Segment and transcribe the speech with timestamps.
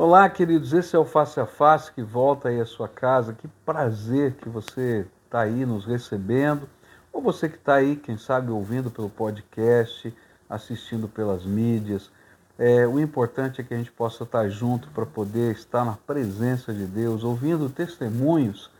[0.00, 0.72] Olá, queridos.
[0.72, 3.32] Esse é o Face a Face que volta aí à sua casa.
[3.32, 6.68] Que prazer que você está aí nos recebendo.
[7.12, 10.14] Ou você que está aí, quem sabe, ouvindo pelo podcast,
[10.48, 12.12] assistindo pelas mídias.
[12.56, 15.94] É, o importante é que a gente possa estar tá junto para poder estar na
[16.06, 18.70] presença de Deus, ouvindo testemunhos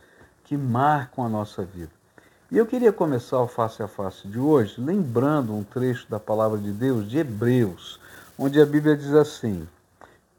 [0.45, 1.91] que marcam a nossa vida.
[2.49, 6.57] E eu queria começar o Face a Face de hoje lembrando um trecho da palavra
[6.57, 7.99] de Deus de Hebreus,
[8.37, 9.67] onde a Bíblia diz assim: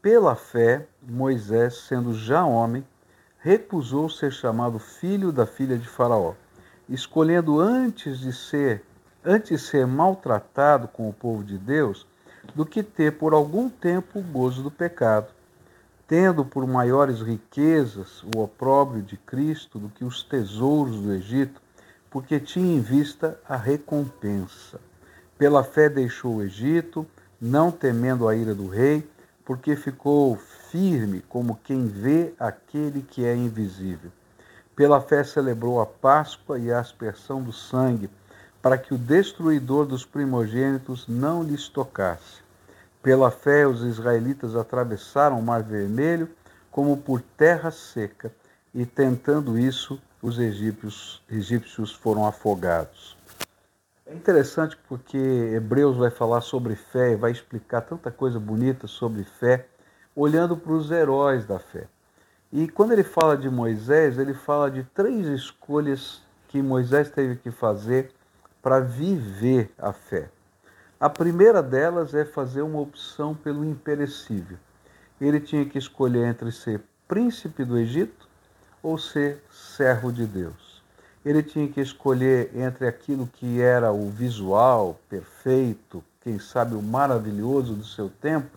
[0.01, 2.83] Pela fé, Moisés, sendo já homem,
[3.37, 6.33] recusou ser chamado filho da filha de Faraó,
[6.89, 8.83] escolhendo antes de ser
[9.23, 12.07] antes ser maltratado com o povo de Deus
[12.55, 15.27] do que ter por algum tempo o gozo do pecado,
[16.07, 21.61] tendo por maiores riquezas o opróbrio de Cristo do que os tesouros do Egito,
[22.09, 24.81] porque tinha em vista a recompensa.
[25.37, 27.05] Pela fé deixou o Egito,
[27.39, 29.07] não temendo a ira do rei,
[29.51, 30.37] porque ficou
[30.69, 34.09] firme como quem vê aquele que é invisível.
[34.73, 38.09] Pela fé celebrou a Páscoa e a aspersão do sangue,
[38.61, 42.39] para que o destruidor dos primogênitos não lhes tocasse.
[43.03, 46.29] Pela fé os israelitas atravessaram o Mar Vermelho
[46.71, 48.31] como por terra seca,
[48.73, 53.17] e tentando isso, os egípcios, egípcios foram afogados.
[54.11, 59.23] É interessante porque Hebreus vai falar sobre fé e vai explicar tanta coisa bonita sobre
[59.23, 59.65] fé,
[60.13, 61.87] olhando para os heróis da fé.
[62.51, 67.51] E quando ele fala de Moisés, ele fala de três escolhas que Moisés teve que
[67.51, 68.11] fazer
[68.61, 70.29] para viver a fé.
[70.99, 74.57] A primeira delas é fazer uma opção pelo imperecível.
[75.21, 78.27] Ele tinha que escolher entre ser príncipe do Egito
[78.83, 80.60] ou ser servo de Deus.
[81.23, 87.75] Ele tinha que escolher entre aquilo que era o visual perfeito, quem sabe o maravilhoso
[87.75, 88.49] do seu tempo,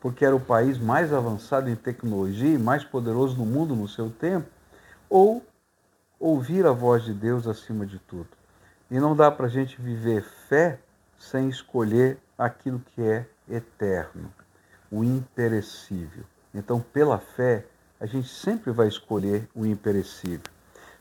[0.00, 4.10] porque era o país mais avançado em tecnologia e mais poderoso no mundo no seu
[4.10, 4.48] tempo,
[5.08, 5.44] ou
[6.18, 8.28] ouvir a voz de Deus acima de tudo.
[8.90, 10.78] E não dá para a gente viver fé
[11.18, 14.32] sem escolher aquilo que é eterno,
[14.90, 16.24] o imperecível.
[16.54, 17.64] Então, pela fé,
[17.98, 20.59] a gente sempre vai escolher o imperecível.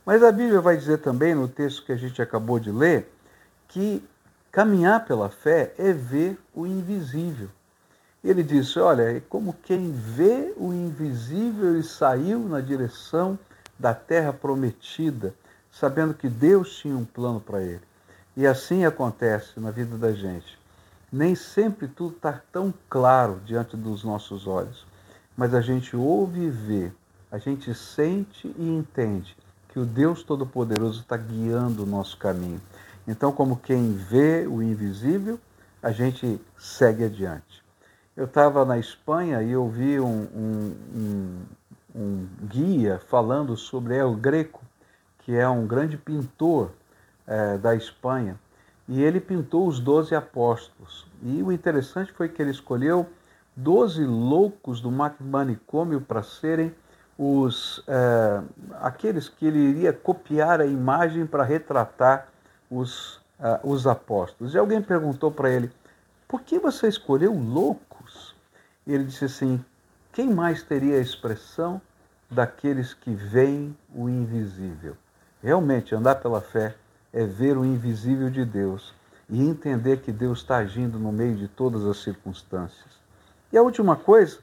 [0.09, 3.13] Mas a Bíblia vai dizer também, no texto que a gente acabou de ler,
[3.67, 4.03] que
[4.51, 7.47] caminhar pela fé é ver o invisível.
[8.23, 13.37] Ele disse: Olha, é como quem vê o invisível e saiu na direção
[13.77, 15.31] da terra prometida,
[15.71, 17.83] sabendo que Deus tinha um plano para ele.
[18.35, 20.57] E assim acontece na vida da gente.
[21.11, 24.87] Nem sempre tudo está tão claro diante dos nossos olhos
[25.37, 26.91] mas a gente ouve e vê,
[27.31, 29.37] a gente sente e entende
[29.69, 32.61] que o Deus Todo-Poderoso está guiando o nosso caminho.
[33.07, 35.39] Então, como quem vê o invisível,
[35.81, 37.63] a gente segue adiante.
[38.15, 41.45] Eu estava na Espanha e ouvi um, um, um,
[41.95, 44.61] um guia falando sobre El Greco,
[45.19, 46.71] que é um grande pintor
[47.25, 48.37] é, da Espanha,
[48.87, 51.07] e ele pintou os doze apóstolos.
[51.21, 53.07] E o interessante foi que ele escolheu
[53.55, 56.73] doze loucos do manicômio para serem
[57.21, 58.41] os é,
[58.79, 62.29] aqueles que ele iria copiar a imagem para retratar
[62.71, 64.53] os, é, os apóstolos.
[64.53, 65.69] E alguém perguntou para ele:
[66.25, 68.33] por que você escolheu loucos?
[68.87, 69.63] E ele disse assim:
[70.13, 71.81] quem mais teria a expressão
[72.31, 74.95] daqueles que veem o invisível?
[75.43, 76.73] Realmente, andar pela fé
[77.11, 78.93] é ver o invisível de Deus
[79.29, 82.97] e entender que Deus está agindo no meio de todas as circunstâncias.
[83.51, 84.39] E a última coisa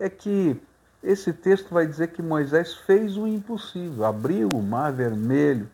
[0.00, 0.60] é que
[1.02, 5.68] esse texto vai dizer que Moisés fez o impossível, abriu o mar vermelho,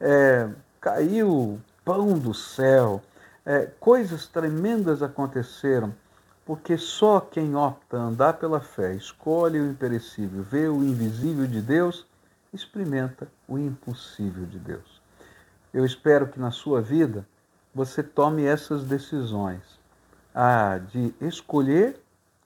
[0.00, 0.48] é,
[0.80, 3.02] caiu pão do céu,
[3.46, 5.94] é, coisas tremendas aconteceram,
[6.44, 12.06] porque só quem opta andar pela fé, escolhe o imperecível, vê o invisível de Deus,
[12.52, 15.00] experimenta o impossível de Deus.
[15.72, 17.26] Eu espero que na sua vida
[17.74, 19.62] você tome essas decisões,
[20.34, 22.03] a de escolher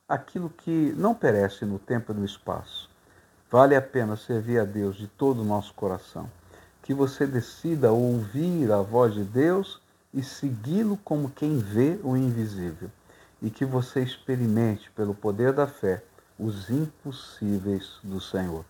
[0.08, 2.88] aquilo que não perece no tempo e no espaço.
[3.50, 6.30] Vale a pena servir a Deus de todo o nosso coração.
[6.82, 9.80] Que você decida ouvir a voz de Deus
[10.14, 12.90] e segui-lo como quem vê o invisível.
[13.42, 16.02] E que você experimente, pelo poder da fé,
[16.38, 18.64] os impossíveis do Senhor.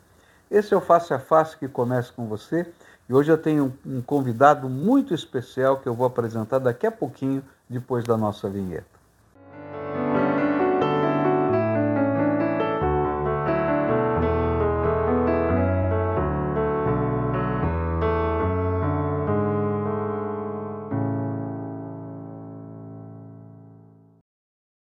[0.51, 2.67] Esse é o Face a Face que começa com você.
[3.09, 7.45] E hoje eu tenho um convidado muito especial que eu vou apresentar daqui a pouquinho,
[7.69, 8.98] depois da nossa vinheta.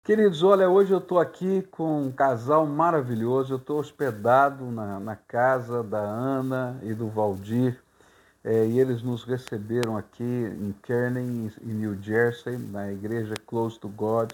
[0.08, 3.54] Queridos, olha, hoje eu estou aqui com um casal maravilhoso.
[3.54, 7.78] Eu estou hospedado na, na, casa da Ana e do Valdir.
[8.42, 13.90] É, e eles nos receberam aqui em Kearney, em New Jersey, na igreja Close to
[13.90, 14.32] God.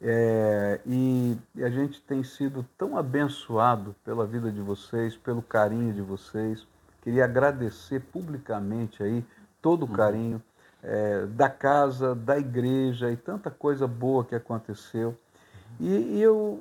[0.00, 6.00] É, e a gente tem sido tão abençoado pela vida de vocês, pelo carinho de
[6.00, 6.64] vocês.
[7.02, 9.24] Queria agradecer publicamente aí
[9.60, 9.94] todo o uhum.
[9.94, 10.42] carinho
[10.82, 15.16] é, da casa, da igreja e tanta coisa boa que aconteceu.
[15.78, 16.60] E, e, eu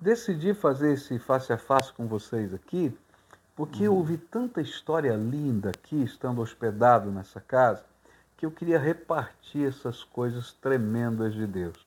[0.00, 2.96] decidi fazer esse face a face com vocês aqui,
[3.56, 7.84] porque eu ouvi tanta história linda aqui, estando hospedado nessa casa,
[8.36, 11.86] que eu queria repartir essas coisas tremendas de Deus.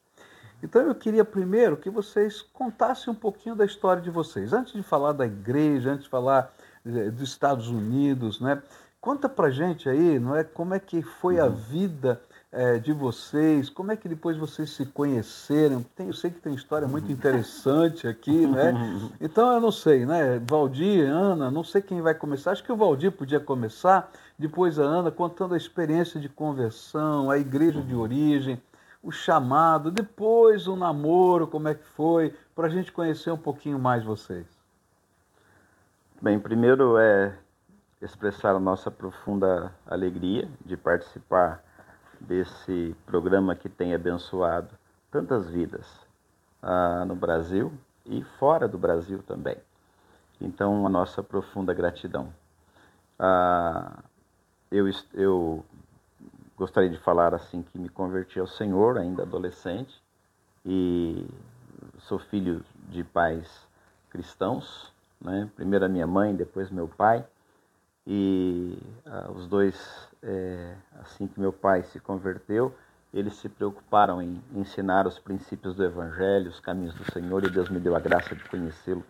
[0.64, 4.54] Então eu queria primeiro que vocês contassem um pouquinho da história de vocês.
[4.54, 6.52] Antes de falar da igreja, antes de falar
[6.86, 8.62] eh, dos Estados Unidos, né?
[9.06, 10.44] Conta pra gente aí, não é?
[10.44, 11.52] Como é que foi a uhum.
[11.52, 12.20] vida
[12.52, 13.70] é, de vocês?
[13.70, 15.86] Como é que depois vocês se conheceram?
[15.96, 18.74] Tem, eu sei que tem história muito interessante aqui, né?
[19.22, 20.42] Então eu não sei, né?
[20.50, 22.50] Valdir, Ana, não sei quem vai começar.
[22.50, 27.38] Acho que o Valdir podia começar, depois a Ana contando a experiência de conversão, a
[27.38, 28.60] igreja de origem,
[29.04, 33.78] o chamado, depois o namoro, como é que foi, para a gente conhecer um pouquinho
[33.78, 34.48] mais vocês.
[36.20, 37.36] Bem, primeiro é
[38.06, 41.64] expressar a nossa profunda alegria de participar
[42.22, 44.70] desse programa que tem abençoado
[45.12, 45.86] tantas vidas
[46.62, 47.74] ah, no Brasil
[48.06, 49.58] e fora do Brasil também.
[50.40, 52.32] Então, a nossa profunda gratidão.
[53.18, 54.04] Ah,
[54.72, 55.66] eu, eu
[56.56, 60.00] gostaria de falar assim que me converti ao Senhor ainda adolescente
[60.64, 61.28] e
[62.00, 63.68] sou filho de pais
[64.10, 65.50] cristãos, né?
[65.56, 67.26] primeiro a minha mãe, depois meu pai
[68.08, 69.76] e ah, os dois,
[70.22, 72.74] é, assim que meu pai se converteu,
[73.14, 77.70] eles se preocuparam em ensinar os princípios do Evangelho, os caminhos do Senhor, e Deus
[77.70, 79.04] me deu a graça de conhecê-lo.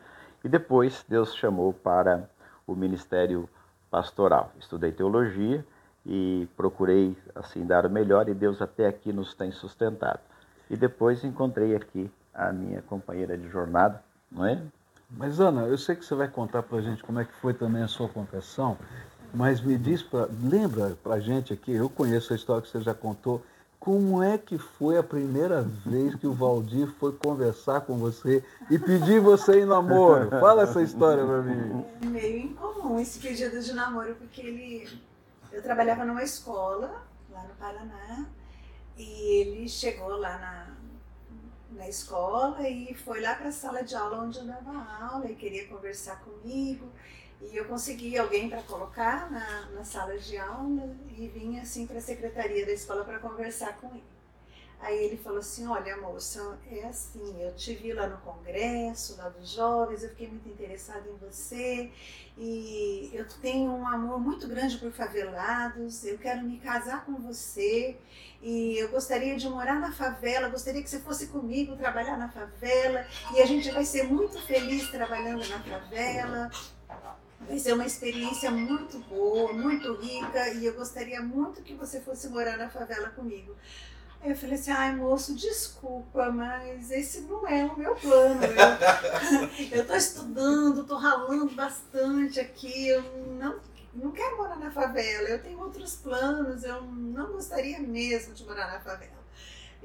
[0.43, 2.29] E depois Deus chamou para
[2.67, 3.49] o ministério
[3.89, 4.51] pastoral.
[4.59, 5.65] Estudei teologia
[6.05, 10.19] e procurei assim dar o melhor, e Deus até aqui nos tem sustentado.
[10.69, 14.61] E depois encontrei aqui a minha companheira de jornada, não é?
[15.17, 17.53] Mas, Ana, eu sei que você vai contar para a gente como é que foi
[17.53, 18.77] também a sua confessão,
[19.33, 22.81] mas me diz, pra, lembra para a gente aqui, eu conheço a história que você
[22.81, 23.41] já contou,
[23.79, 28.79] como é que foi a primeira vez que o Valdir foi conversar com você e
[28.79, 30.29] pedir você em namoro?
[30.31, 31.85] Fala essa história para mim.
[32.01, 35.01] É meio incomum esse pedido de namoro, porque ele,
[35.51, 38.25] eu trabalhava numa escola lá no Paraná
[38.97, 40.74] e ele chegou lá na,
[41.75, 44.71] na escola e foi lá para a sala de aula onde eu dava
[45.11, 46.91] aula e queria conversar comigo.
[47.41, 51.97] E eu consegui alguém para colocar na, na sala de aula e vim assim para
[51.97, 54.14] a secretaria da escola para conversar com ele.
[54.79, 59.29] Aí ele falou assim: Olha, moça, é assim, eu te vi lá no congresso, lá
[59.29, 61.91] dos jovens, eu fiquei muito interessada em você
[62.37, 67.95] e eu tenho um amor muito grande por favelados, eu quero me casar com você
[68.41, 73.07] e eu gostaria de morar na favela, gostaria que você fosse comigo trabalhar na favela
[73.33, 76.51] e a gente vai ser muito feliz trabalhando na favela.
[77.47, 82.27] Vai ser uma experiência muito boa, muito rica e eu gostaria muito que você fosse
[82.29, 83.55] morar na favela comigo.
[84.25, 88.41] Eu falei assim, ai moço, desculpa, mas esse não é o meu plano.
[89.71, 93.03] Eu estou estudando, estou ralando bastante aqui, eu
[93.39, 93.59] não,
[93.93, 98.67] não quero morar na favela, eu tenho outros planos, eu não gostaria mesmo de morar
[98.71, 99.14] na favela.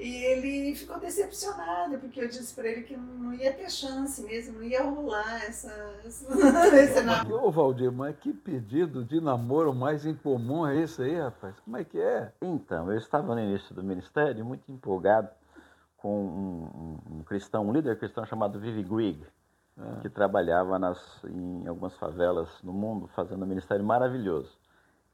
[0.00, 4.54] E ele ficou decepcionado, porque eu disse para ele que não ia ter chance mesmo,
[4.54, 5.70] não ia rolar essa,
[6.02, 7.44] esse namoro.
[7.44, 11.54] Ô Valdir, mas que pedido de namoro mais incomum é esse aí, rapaz?
[11.60, 12.32] Como é que é?
[12.40, 15.28] Então, eu estava no início do ministério muito empolgado
[15.98, 16.62] com um,
[17.14, 19.22] um, um cristão, um líder cristão chamado Vivi Grigg,
[19.78, 20.00] é.
[20.00, 24.56] que trabalhava nas, em algumas favelas no mundo, fazendo um ministério maravilhoso.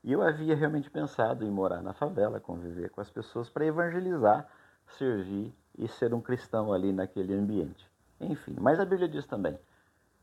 [0.04, 4.46] E eu havia realmente pensado em morar na favela, conviver com as pessoas para evangelizar
[4.98, 7.86] servir e ser um cristão ali naquele ambiente.
[8.20, 9.58] Enfim, mas a Bíblia diz também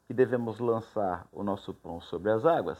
[0.08, 2.77] que devemos lançar o nosso pão sobre as águas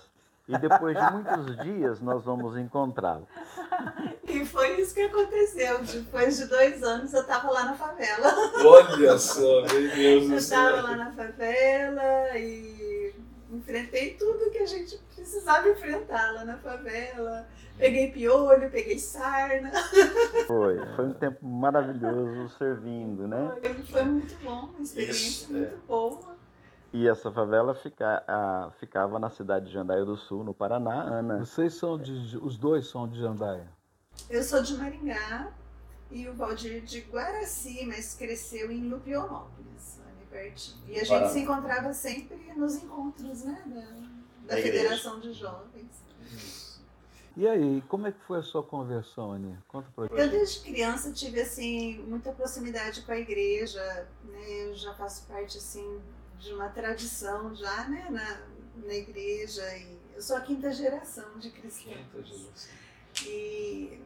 [0.48, 3.28] e depois de muitos dias nós vamos encontrá-lo.
[4.28, 5.84] E foi isso que aconteceu.
[5.84, 8.34] Depois de dois anos eu estava lá na favela.
[8.66, 10.60] Olha só, meu Deus do céu.
[10.62, 12.83] Eu estava lá na favela e
[13.58, 17.48] enfrentei tudo que a gente precisava enfrentar lá na favela.
[17.78, 19.72] Peguei piolho, peguei sarna.
[20.48, 23.56] Foi, foi um tempo maravilhoso servindo, né?
[23.62, 25.78] Foi, foi muito bom, uma experiência Isso, muito é.
[25.88, 26.34] boa.
[26.94, 31.40] E essa favela fica, a, ficava na cidade de Jandaia do Sul, no Paraná, Ana.
[31.40, 32.38] Vocês são de.
[32.38, 33.68] Os dois são de Jandaia?
[34.30, 35.52] Eu sou de Maringá
[36.12, 39.93] e o Valdir de Guaraci, mas cresceu em Lupionópolis,
[40.88, 44.62] E a gente se encontrava sempre nos encontros né, da, da.
[44.62, 46.04] Federação de Jovens.
[47.36, 49.62] E aí, como é que foi a sua conversão, Aninha?
[49.68, 50.32] Conta pra Eu gente.
[50.32, 54.68] desde criança tive assim muita proximidade com a igreja, né?
[54.68, 56.00] Eu já faço parte assim
[56.38, 61.50] de uma tradição já, né, na, na igreja e eu sou a quinta geração de
[61.50, 61.96] cristãos.
[61.96, 62.74] Quinta geração.
[63.26, 64.00] E,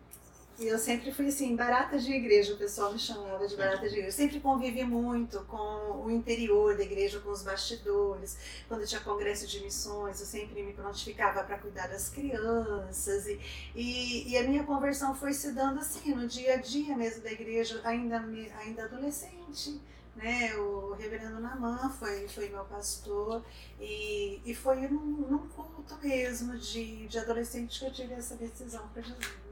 [0.59, 3.93] e eu sempre fui assim, barata de igreja, o pessoal me chamava de barata de
[3.93, 4.11] igreja.
[4.11, 8.35] Sempre convivi muito com o interior da igreja, com os bastidores.
[8.67, 13.27] Quando tinha congresso de missões, eu sempre me prontificava para cuidar das crianças.
[13.27, 13.39] E,
[13.75, 17.31] e, e a minha conversão foi se dando assim, no dia a dia mesmo da
[17.31, 18.17] igreja, ainda,
[18.59, 19.79] ainda adolescente.
[20.15, 23.45] Né, o reverendo Namã foi, foi meu pastor
[23.79, 28.87] e, e foi num, num culto mesmo de, de adolescente que eu tive essa decisão
[28.87, 29.46] para Jesus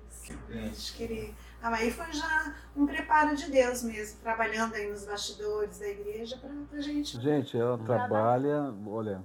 [0.50, 0.70] É.
[0.70, 1.86] de querer amar.
[1.86, 6.78] E foi já um preparo de Deus mesmo, trabalhando aí nos bastidores da igreja para
[6.78, 7.20] a gente.
[7.22, 9.24] Gente, ela trabalha, olha,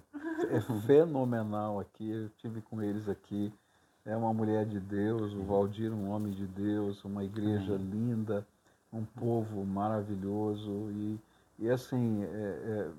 [0.50, 2.10] é fenomenal aqui.
[2.10, 3.52] Eu tive com eles aqui.
[4.04, 8.46] É uma mulher de Deus, o Valdir, um homem de Deus, uma igreja linda,
[8.92, 11.20] um povo maravilhoso e,
[11.58, 12.90] e assim, é, é,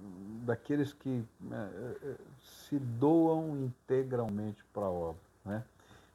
[0.45, 5.30] daqueles que é, é, se doam integralmente para a obra.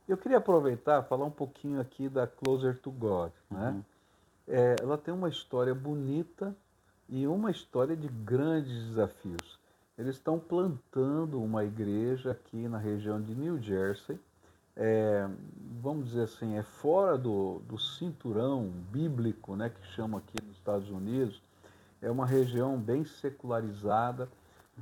[0.08, 3.32] Eu queria aproveitar falar um pouquinho aqui da Closer to God.
[3.50, 3.70] Né?
[3.70, 3.82] Uhum.
[4.48, 6.54] É, ela tem uma história bonita
[7.08, 9.58] e uma história de grandes desafios.
[9.98, 14.18] Eles estão plantando uma igreja aqui na região de New Jersey.
[14.76, 15.26] É,
[15.82, 20.90] vamos dizer assim, é fora do, do cinturão bíblico, né, que chama aqui nos Estados
[20.90, 21.40] Unidos.
[22.00, 24.28] É uma região bem secularizada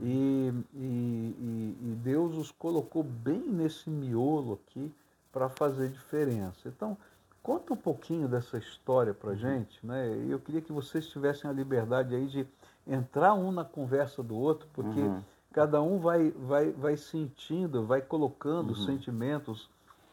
[0.03, 4.93] e, e- e Deus os colocou bem nesse miolo aqui
[5.35, 6.69] para fazer diferença.
[6.69, 6.97] Então,
[7.43, 10.17] conta um pouquinho dessa história para gente, né?
[10.17, 12.47] E eu queria que vocês tivessem a liberdade aí de
[12.87, 15.21] entrar um na conversa do outro, porque Uhum.
[15.53, 19.69] cada um vai, vai, vai sentindo, vai colocando sentimentos,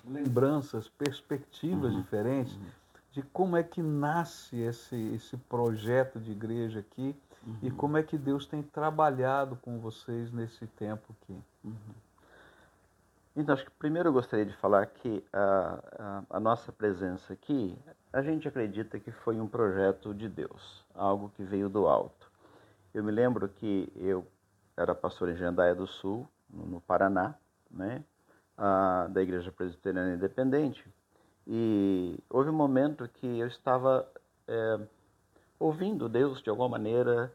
[0.05, 2.57] lembranças, perspectivas diferentes
[3.11, 7.15] de como é que nasce esse, esse projeto de igreja aqui
[7.61, 11.37] e como é que Deus tem trabalhado com vocês nesse tempo aqui.
[13.35, 17.77] Então, acho que primeiro eu gostaria de falar que a, a, a nossa presença aqui,
[18.11, 22.29] a gente acredita que foi um projeto de Deus, algo que veio do alto.
[22.93, 24.27] Eu me lembro que eu
[24.75, 27.35] era pastor em Jandaia do Sul, no, Paraná,
[27.69, 28.03] né,
[28.57, 30.85] ah, da Igreja Presbiteriana Independente,
[31.47, 34.07] e houve um momento que eu estava
[34.47, 34.79] eh,
[35.57, 37.33] ouvindo Deus de alguma maneira,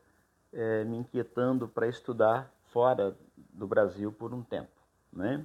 [0.53, 3.17] eh, me inquietando para estudar fora
[3.53, 4.71] do Brasil por um tempo,
[5.13, 5.45] né?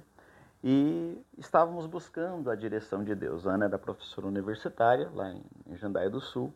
[0.64, 3.46] E estávamos buscando a direção de Deus.
[3.46, 6.52] A Ana era professora universitária lá em, em Jandaia do Sul.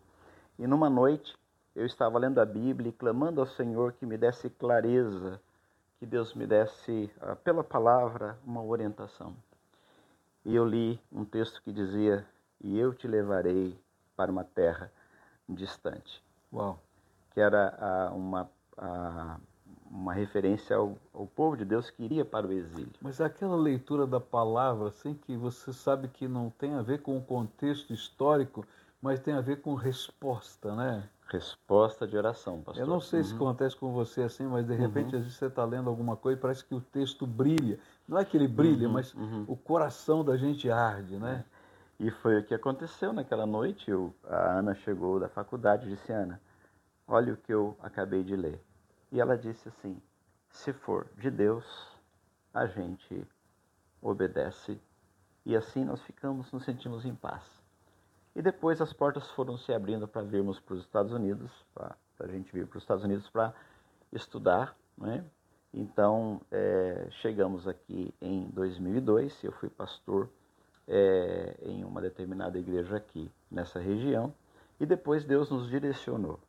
[0.58, 1.36] E numa noite
[1.74, 5.40] eu estava lendo a Bíblia e clamando ao Senhor que me desse clareza,
[5.98, 9.34] que Deus me desse, ah, pela palavra, uma orientação.
[10.44, 12.24] E eu li um texto que dizia:
[12.60, 13.78] E eu te levarei
[14.16, 14.90] para uma terra
[15.48, 16.22] distante
[16.52, 16.78] Uau!
[17.32, 19.38] que era ah, uma, ah,
[19.90, 22.92] uma referência ao, ao povo de Deus que iria para o exílio.
[23.00, 27.16] Mas aquela leitura da palavra, assim, que você sabe que não tem a ver com
[27.16, 28.66] o contexto histórico,
[29.00, 31.08] mas tem a ver com resposta, né?
[31.28, 32.84] Resposta de oração, pastor.
[32.84, 35.64] Eu não sei se acontece com você assim, mas de repente às vezes você está
[35.64, 37.78] lendo alguma coisa e parece que o texto brilha.
[38.06, 39.12] Não é que ele brilha, mas
[39.48, 41.44] o coração da gente arde, né?
[41.98, 43.90] E foi o que aconteceu naquela noite.
[43.90, 46.40] Eu, a Ana chegou da faculdade e disse: Ana,
[47.08, 48.60] olha o que eu acabei de ler.
[49.10, 50.00] E ela disse assim:
[50.48, 51.64] se for de Deus,
[52.52, 53.26] a gente
[54.00, 54.80] obedece
[55.44, 57.44] e assim nós ficamos, nos sentimos em paz.
[58.34, 62.26] E depois as portas foram se abrindo para virmos para os Estados Unidos, para a
[62.26, 63.54] gente vir para os Estados Unidos para
[64.12, 65.24] estudar, né?
[65.72, 69.44] Então eh, chegamos aqui em 2002.
[69.44, 70.28] Eu fui pastor
[70.88, 74.34] eh, em uma determinada igreja aqui nessa região
[74.80, 76.40] e depois Deus nos direcionou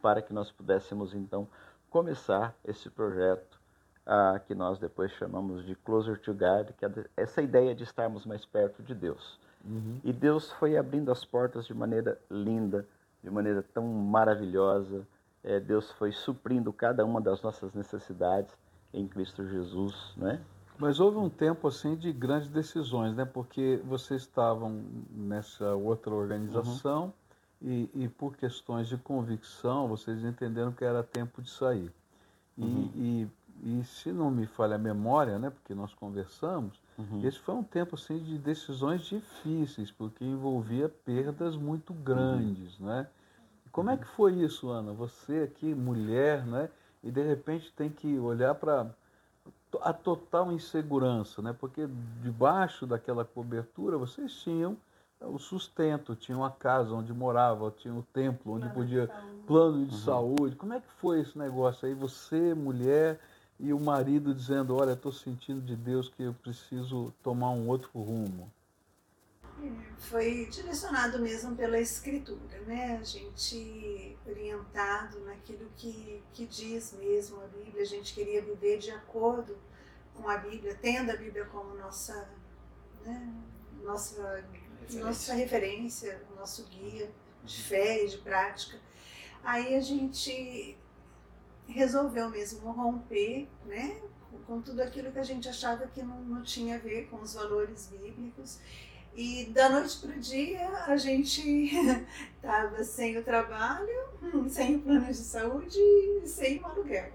[0.00, 1.48] para que nós pudéssemos então
[1.92, 3.60] começar esse projeto
[4.06, 8.24] ah, que nós depois chamamos de Closer to God, que é essa ideia de estarmos
[8.24, 9.38] mais perto de Deus.
[10.02, 12.84] E Deus foi abrindo as portas de maneira linda,
[13.22, 15.06] de maneira tão maravilhosa.
[15.44, 18.52] Eh, Deus foi suprindo cada uma das nossas necessidades
[18.92, 20.40] em Cristo Jesus, né?
[20.78, 23.24] Mas houve um tempo assim de grandes decisões, né?
[23.24, 27.12] Porque vocês estavam nessa outra organização
[27.62, 31.90] e, e por questões de convicção vocês entenderam que era tempo de sair.
[32.58, 33.28] E, e
[33.64, 37.24] E se não me falha a memória, né, porque nós conversamos, Uhum.
[37.26, 43.06] esse foi um tempo assim de decisões difíceis, porque envolvia perdas muito grandes, né?
[43.66, 44.92] E como é que foi isso, Ana?
[44.92, 46.68] Você aqui, mulher, né?
[47.04, 48.90] E de repente tem que olhar para
[49.80, 51.52] a total insegurança, né?
[51.58, 51.88] Porque
[52.22, 54.76] debaixo daquela cobertura vocês tinham
[55.26, 59.10] o sustento, tinham a casa onde morava, tinham o templo onde podia
[59.46, 60.56] plano de saúde.
[60.56, 61.94] Como é que foi esse negócio aí?
[61.94, 63.20] Você, mulher,
[63.58, 67.90] e o marido dizendo, olha, estou sentindo de Deus que eu preciso tomar um outro
[67.94, 68.50] rumo.
[69.98, 72.98] Foi direcionado mesmo pela escritura, né?
[73.00, 78.90] A gente orientado naquilo que, que diz mesmo a Bíblia, a gente queria viver de
[78.90, 79.56] acordo
[80.14, 82.28] com a Bíblia, tendo a Bíblia como nossa,
[83.04, 83.32] né?
[83.84, 84.44] nossa,
[84.92, 87.10] nossa referência, nosso guia
[87.44, 88.78] de fé e de prática.
[89.42, 90.76] Aí a gente
[91.66, 94.00] resolveu mesmo romper, né?
[94.46, 97.34] Com tudo aquilo que a gente achava que não, não tinha a ver com os
[97.34, 98.60] valores bíblicos
[99.14, 101.70] e da noite para o dia a gente
[102.36, 103.88] estava sem o trabalho,
[104.48, 107.12] sem o plano de saúde e sem o aluguel.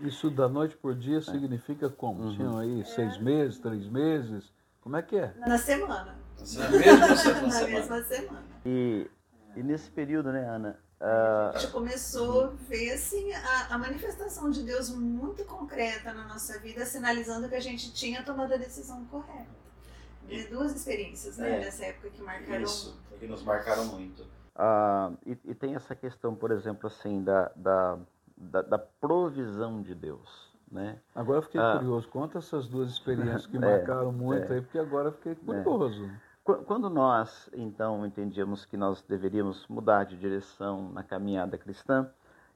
[0.00, 2.22] Isso da noite por dia significa como?
[2.22, 2.36] Uhum.
[2.36, 4.50] Tinham aí seis meses, três meses?
[4.80, 5.34] Como é que é?
[5.40, 6.18] Na semana.
[6.56, 7.60] Na mesma semana.
[7.60, 8.42] Na mesma semana.
[8.64, 9.10] E,
[9.56, 10.78] e nesse período, né, Ana?
[11.02, 16.26] A ah, gente começou a ver assim, a, a manifestação de Deus muito concreta na
[16.28, 19.48] nossa vida, sinalizando que a gente tinha tomado a decisão correta.
[20.28, 21.60] E duas experiências né, É.
[21.60, 23.18] nessa época que marcaram Isso, muito.
[23.18, 24.26] que nos marcaram muito.
[24.54, 27.98] ah, e, e tem essa questão, por exemplo, assim, da, da,
[28.36, 30.98] da, da provisão de Deus, né?
[31.14, 31.76] Agora eu fiquei Ah.
[31.78, 32.08] curioso.
[32.08, 34.56] Conta essas duas experiências que É, marcaram muito é.
[34.56, 36.04] aí, porque agora eu fiquei curioso.
[36.04, 42.10] Qu- Quando nós, então, entendíamos que nós deveríamos mudar de direção na caminhada cristã,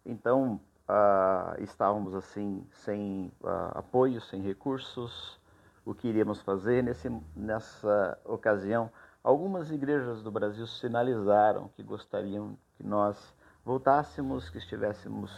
[0.05, 5.41] então ah, estávamos assim, sem ah, apoio, sem recursos,
[5.85, 6.83] o que iríamos fazer?
[6.83, 8.91] Nesse, nessa ocasião,
[9.23, 13.35] algumas igrejas do Brasil sinalizaram que gostariam que nós
[13.65, 15.31] voltássemos, que estivéssemos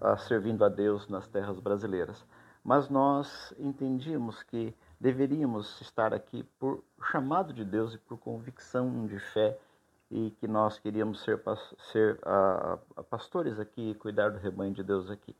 [0.00, 2.24] ah, servindo a Deus nas terras brasileiras.
[2.64, 9.18] Mas nós entendíamos que deveríamos estar aqui por chamado de Deus e por convicção de
[9.18, 9.58] fé
[10.10, 11.40] e que nós queríamos ser,
[11.92, 12.78] ser ah,
[13.10, 15.34] pastores aqui, cuidar do rebanho de Deus aqui.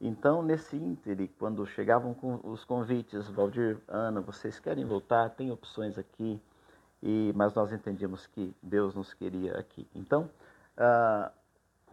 [0.00, 5.30] Então, nesse íntere, quando chegavam com os convites, Valdir, Ana, vocês querem voltar?
[5.30, 6.42] Tem opções aqui,
[7.00, 9.86] e mas nós entendíamos que Deus nos queria aqui.
[9.94, 10.28] Então,
[10.76, 11.30] ah,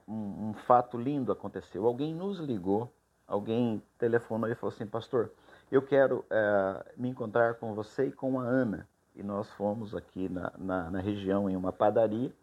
[0.08, 1.86] um, um fato lindo aconteceu.
[1.86, 2.92] Alguém nos ligou,
[3.28, 5.32] alguém telefonou e falou assim, pastor,
[5.72, 8.88] eu quero eh, me encontrar com você e com a Ana.
[9.16, 12.34] E nós fomos aqui na, na, na região em uma padaria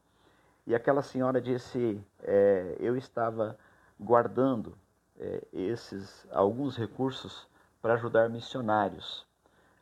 [0.66, 3.56] e aquela senhora disse, eh, eu estava
[3.98, 4.76] guardando
[5.16, 7.48] eh, esses alguns recursos
[7.80, 9.24] para ajudar missionários.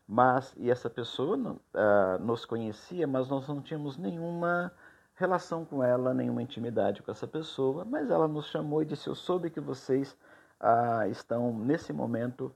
[0.07, 4.71] Mas e essa pessoa ah, nos conhecia, mas nós não tínhamos nenhuma
[5.15, 7.87] relação com ela, nenhuma intimidade com essa pessoa.
[7.87, 10.15] Mas ela nos chamou e disse: Eu soube que vocês
[10.61, 12.55] ah, estão nesse momento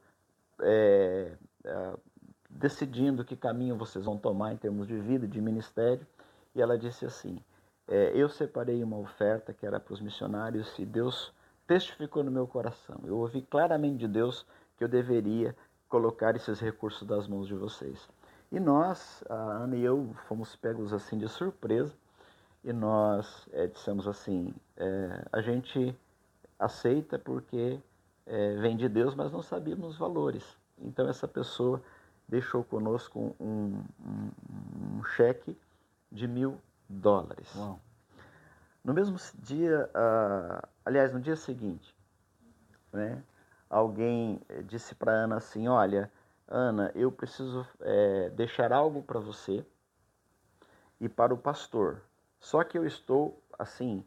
[0.60, 1.32] é,
[1.64, 1.96] ah,
[2.50, 6.06] decidindo que caminho vocês vão tomar em termos de vida, de ministério.
[6.54, 7.38] E ela disse assim:
[7.86, 11.32] é, Eu separei uma oferta que era para os missionários e Deus
[11.66, 13.00] testificou no meu coração.
[13.04, 15.54] Eu ouvi claramente de Deus que eu deveria
[15.88, 18.08] colocar esses recursos das mãos de vocês.
[18.50, 21.94] E nós, a Ana e eu, fomos pegos assim de surpresa
[22.64, 25.94] e nós eh, dissemos assim: eh, a gente
[26.58, 27.78] aceita porque
[28.28, 30.44] eh, vem de Deus, mas não sabíamos os valores.
[30.78, 31.82] Então essa pessoa
[32.28, 34.30] deixou conosco um, um-
[34.98, 35.56] um cheque
[36.12, 37.54] de mil dólares.
[37.56, 37.80] Uau.
[38.84, 41.94] No mesmo dia, ah, aliás, no dia seguinte,
[42.92, 43.22] né,
[43.68, 46.10] alguém eh, disse para Ana assim: Olha,
[46.46, 49.64] Ana, eu preciso eh, deixar algo para você
[51.00, 52.02] e para o pastor.
[52.40, 54.04] Só que eu estou assim,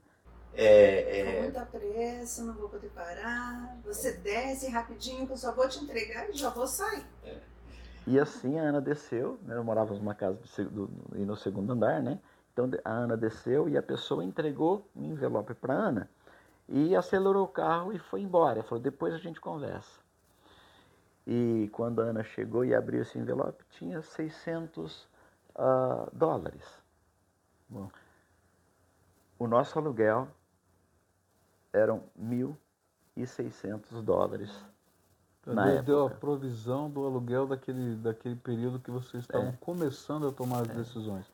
[0.51, 3.77] Com É, é, muita pressa, não vou poder parar.
[3.85, 7.05] Você desce rapidinho que eu só vou te entregar e já vou sair.
[8.05, 9.55] E assim a Ana desceu, né?
[9.55, 12.19] Eu morava numa casa do- e no segundo andar, né?
[12.51, 16.09] Então a Ana desceu e a pessoa entregou um envelope para Ana
[16.67, 18.63] e acelerou o carro e foi embora.
[18.63, 20.01] Falou, depois a gente conversa.
[21.25, 25.07] E quando a Ana chegou e abriu esse envelope, tinha 600
[25.55, 26.65] ah, dólares.
[27.69, 27.89] Bom,
[29.37, 30.27] o nosso aluguel
[31.73, 32.03] eram
[33.17, 34.49] 1.600 dólares.
[35.41, 36.19] Então, Na Deus deu a época.
[36.19, 39.57] provisão do aluguel daquele, daquele período que vocês estavam É.
[39.59, 41.25] começando a tomar as decisões.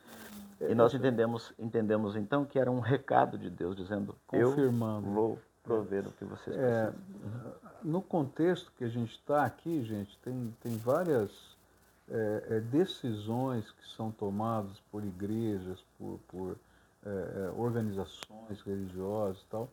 [0.62, 5.08] E nós entendemos, entendemos então que era um recado de Deus dizendo: Eu Confirmando.
[5.08, 7.54] vou prover o que vocês É, precisam.
[7.84, 11.30] no contexto que a gente está aqui, gente, tem, tem várias
[12.10, 16.58] é, é, decisões que são tomadas por igrejas, por, por
[17.06, 19.70] é, é organizações religiosas e tal,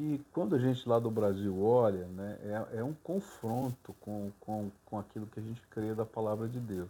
[0.00, 4.70] que quando a gente lá do Brasil olha, né, é, é um confronto com, com,
[4.86, 6.88] com aquilo que a gente crê da palavra de Deus.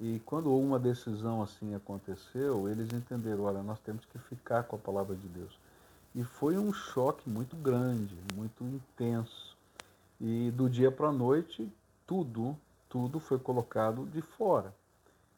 [0.00, 4.78] E quando uma decisão assim aconteceu, eles entenderam, olha, nós temos que ficar com a
[4.78, 5.58] palavra de Deus.
[6.14, 9.54] E foi um choque muito grande, muito intenso.
[10.18, 11.70] E do dia para a noite,
[12.06, 12.56] tudo,
[12.88, 14.74] tudo foi colocado de fora.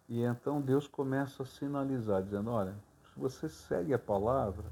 [0.09, 2.75] E então Deus começa a sinalizar, dizendo: olha,
[3.13, 4.65] se você segue a palavra,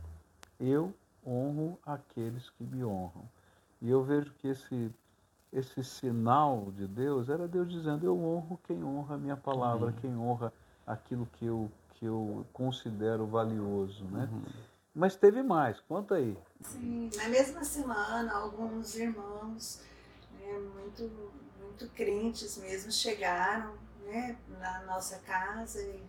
[0.61, 0.95] eu
[1.27, 3.29] honro aqueles que me honram.
[3.81, 4.91] E eu vejo que esse,
[5.53, 9.93] esse sinal de Deus era Deus dizendo: eu honro quem honra a minha palavra, uhum.
[10.01, 10.53] quem honra
[10.87, 14.05] aquilo que eu, que eu considero valioso.
[14.05, 14.29] Né?
[14.31, 14.43] Uhum.
[14.95, 16.37] Mas teve mais, conta aí.
[16.61, 19.81] Sim, na mesma semana, alguns irmãos
[20.39, 21.11] né, muito,
[21.61, 26.03] muito crentes mesmo chegaram né, na nossa casa e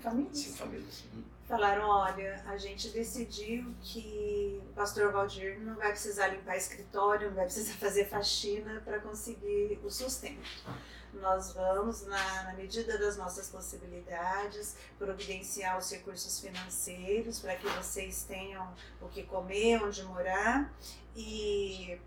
[0.00, 1.04] famílias.
[1.12, 1.22] Uhum.
[1.46, 7.36] Falaram, olha, a gente decidiu que o pastor Valdir não vai precisar limpar escritório, não
[7.36, 10.64] vai precisar fazer faxina para conseguir o sustento
[11.20, 18.24] nós vamos, na, na, medida das nossas possibilidades, providenciar os recursos financeiros para que vocês
[18.24, 18.66] tenham
[19.00, 20.72] o que comer, onde morar
[21.14, 21.98] e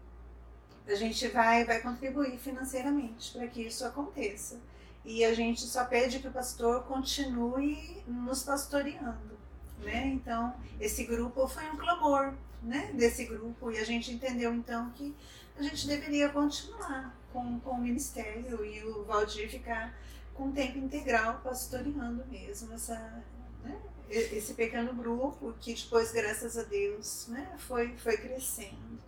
[0.87, 4.59] a gente vai, vai contribuir financeiramente para que isso aconteça.
[5.05, 9.35] E a gente só pede que o pastor continue nos pastoreando.
[9.79, 10.07] Né?
[10.07, 15.15] Então, esse grupo foi um clamor né, desse grupo e a gente entendeu então que
[15.57, 19.95] a gente deveria continuar com, com o ministério e o Valdir ficar
[20.33, 23.23] com tempo integral pastoreando mesmo essa,
[23.63, 28.99] né, esse pequeno grupo que depois, graças a Deus, né, foi, foi crescendo.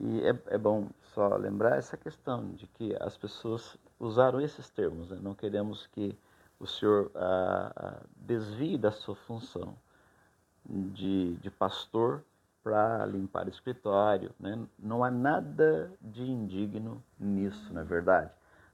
[0.00, 5.10] E é, é bom só lembrar essa questão de que as pessoas usaram esses termos.
[5.10, 5.18] Né?
[5.20, 6.16] Não queremos que
[6.58, 9.76] o senhor ah, desvie da sua função
[10.64, 12.22] de, de pastor
[12.62, 14.30] para limpar o escritório.
[14.38, 14.58] Né?
[14.78, 18.30] Não há nada de indigno nisso, não é verdade?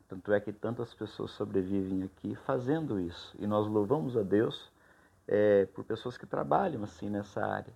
[0.09, 3.35] Tanto é que tantas pessoas sobrevivem aqui fazendo isso.
[3.39, 4.71] E nós louvamos a Deus
[5.27, 7.73] é, por pessoas que trabalham assim nessa área.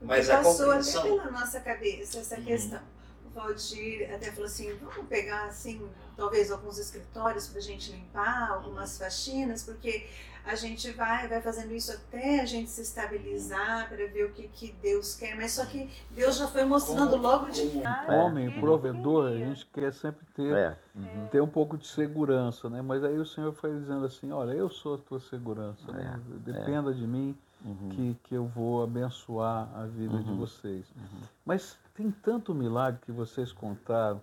[0.00, 2.44] Mas passou até pela nossa cabeça essa uhum.
[2.44, 2.97] questão
[3.34, 8.98] Valdir até falou assim, vamos pegar assim, talvez alguns escritórios para a gente limpar, algumas
[8.98, 10.06] faxinas, porque
[10.44, 14.48] a gente vai, vai fazendo isso até a gente se estabilizar para ver o que,
[14.48, 18.10] que Deus quer, mas só que Deus já foi mostrando como, logo de cara.
[18.14, 20.78] Homem, provedor, a gente quer sempre ter, é.
[20.94, 21.28] uhum.
[21.30, 22.80] ter um pouco de segurança, né?
[22.80, 26.18] Mas aí o Senhor foi dizendo assim, olha, eu sou a tua segurança, né?
[26.30, 26.52] É.
[26.52, 27.88] dependa de mim uhum.
[27.90, 30.22] que, que eu vou abençoar a vida uhum.
[30.22, 30.86] de vocês.
[30.96, 31.20] Uhum.
[31.44, 34.20] Mas tem tanto milagre que vocês contaram.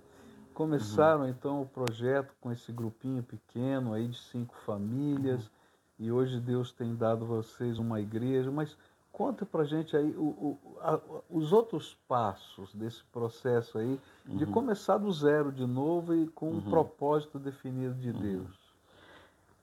[0.53, 1.29] Começaram uhum.
[1.29, 5.51] então o projeto com esse grupinho pequeno aí de cinco famílias uhum.
[5.99, 8.77] e hoje Deus tem dado a vocês uma igreja, mas
[9.11, 14.51] conta pra gente aí o, o, a, os outros passos desse processo aí de uhum.
[14.51, 18.65] começar do zero de novo e com um propósito definido de Deus.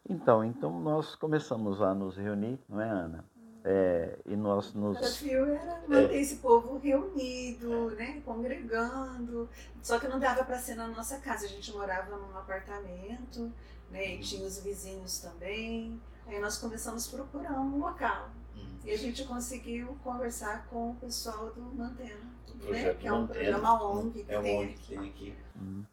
[0.08, 3.24] Então, então nós começamos a nos reunir, não é, Ana?
[3.64, 4.96] É, e nós nos.
[4.96, 9.48] O desafio era manter é, esse povo reunido, né, congregando.
[9.80, 11.46] Só que não dava para ser na nossa casa.
[11.46, 13.52] A gente morava num apartamento,
[13.90, 16.00] né, e tinha os vizinhos também.
[16.26, 18.30] Aí nós começamos a procurar um local.
[18.56, 18.78] Uhum.
[18.84, 22.32] E a gente conseguiu conversar com o pessoal do Mantena,
[22.68, 24.88] né, que é um programa ONG que, é tem, ONG aqui.
[24.88, 25.34] tem aqui.
[25.54, 25.84] Uhum.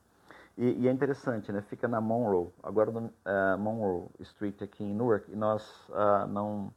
[0.58, 1.62] E, e, é interessante, né?
[1.70, 6.74] Fica na Monroe, agora no uh, Monroe Street aqui em Newark, e nós uh, não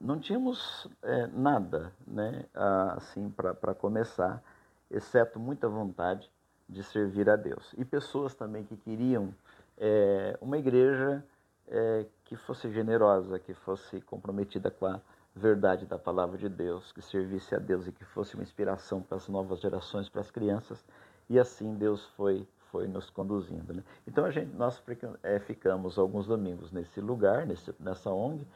[0.00, 2.44] não tínhamos é, nada né,
[2.96, 4.42] assim para começar,
[4.90, 6.30] exceto muita vontade
[6.68, 7.74] de servir a Deus.
[7.76, 9.34] E pessoas também que queriam
[9.78, 11.24] é, uma igreja
[11.68, 15.00] é, que fosse generosa, que fosse comprometida com a
[15.34, 19.16] verdade da palavra de Deus, que servisse a Deus e que fosse uma inspiração para
[19.16, 20.84] as novas gerações, para as crianças.
[21.28, 23.72] E assim Deus foi foi nos conduzindo.
[23.72, 23.82] Né?
[24.06, 24.82] Então a gente, nós
[25.22, 28.46] é, ficamos alguns domingos nesse lugar, nesse, nessa ONG,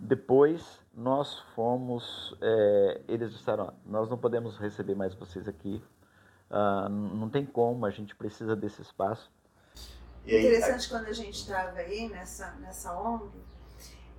[0.00, 5.82] depois nós fomos, é, eles disseram, nós não podemos receber mais vocês aqui,
[6.50, 9.30] uh, não tem como, a gente precisa desse espaço.
[10.24, 13.30] E aí, Interessante quando a gente estava aí nessa, nessa ONG,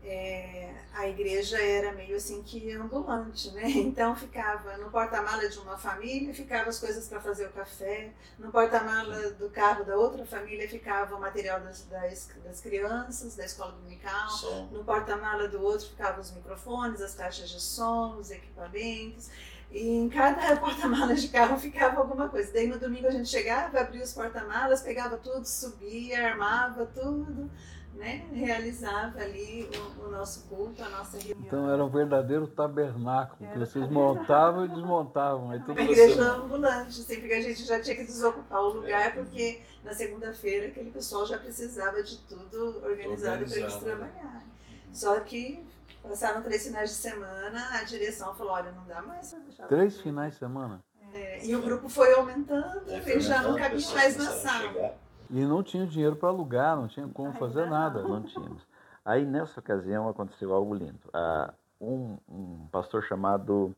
[0.03, 3.63] é, a igreja era meio assim que ambulante, né?
[3.91, 8.51] Então ficava no porta-mala de uma família, ficava as coisas para fazer o café, no
[8.51, 13.73] porta-mala do carro da outra família ficava o material das, das, das crianças, da escola
[13.73, 14.69] dominical, som.
[14.71, 19.29] no porta-mala do outro ficavam os microfones, as caixas de som, os equipamentos.
[19.71, 22.51] E em cada porta-malas de carro ficava alguma coisa.
[22.51, 27.49] Daí no domingo a gente chegava, abria os porta-malas, pegava tudo, subia, armava tudo,
[27.95, 28.25] né?
[28.33, 31.45] realizava ali o, o, nosso culto, a nossa reunião.
[31.45, 35.51] Então era um verdadeiro tabernáculo, era que vocês montavam e desmontavam.
[35.51, 39.13] Aí tudo uma igreja ambulante, sempre que a gente já tinha que desocupar o lugar,
[39.13, 44.51] porque na segunda-feira aquele pessoal já precisava de tudo organizado para eles trabalharem.
[44.91, 45.63] Só que
[46.03, 49.67] Passaram três finais de semana, a direção falou, olha, não dá mais para deixar.
[49.67, 50.83] Três finais de semana?
[51.13, 54.95] É, e o grupo foi aumentando, é, ele já não cabia mais na sala.
[55.31, 57.69] E não tinha dinheiro para alugar, não tinha como Ai, fazer não.
[57.69, 58.03] nada.
[58.03, 58.61] Não tínhamos.
[59.03, 60.99] Aí nessa ocasião aconteceu algo lindo.
[61.13, 63.75] Ah, um, um pastor chamado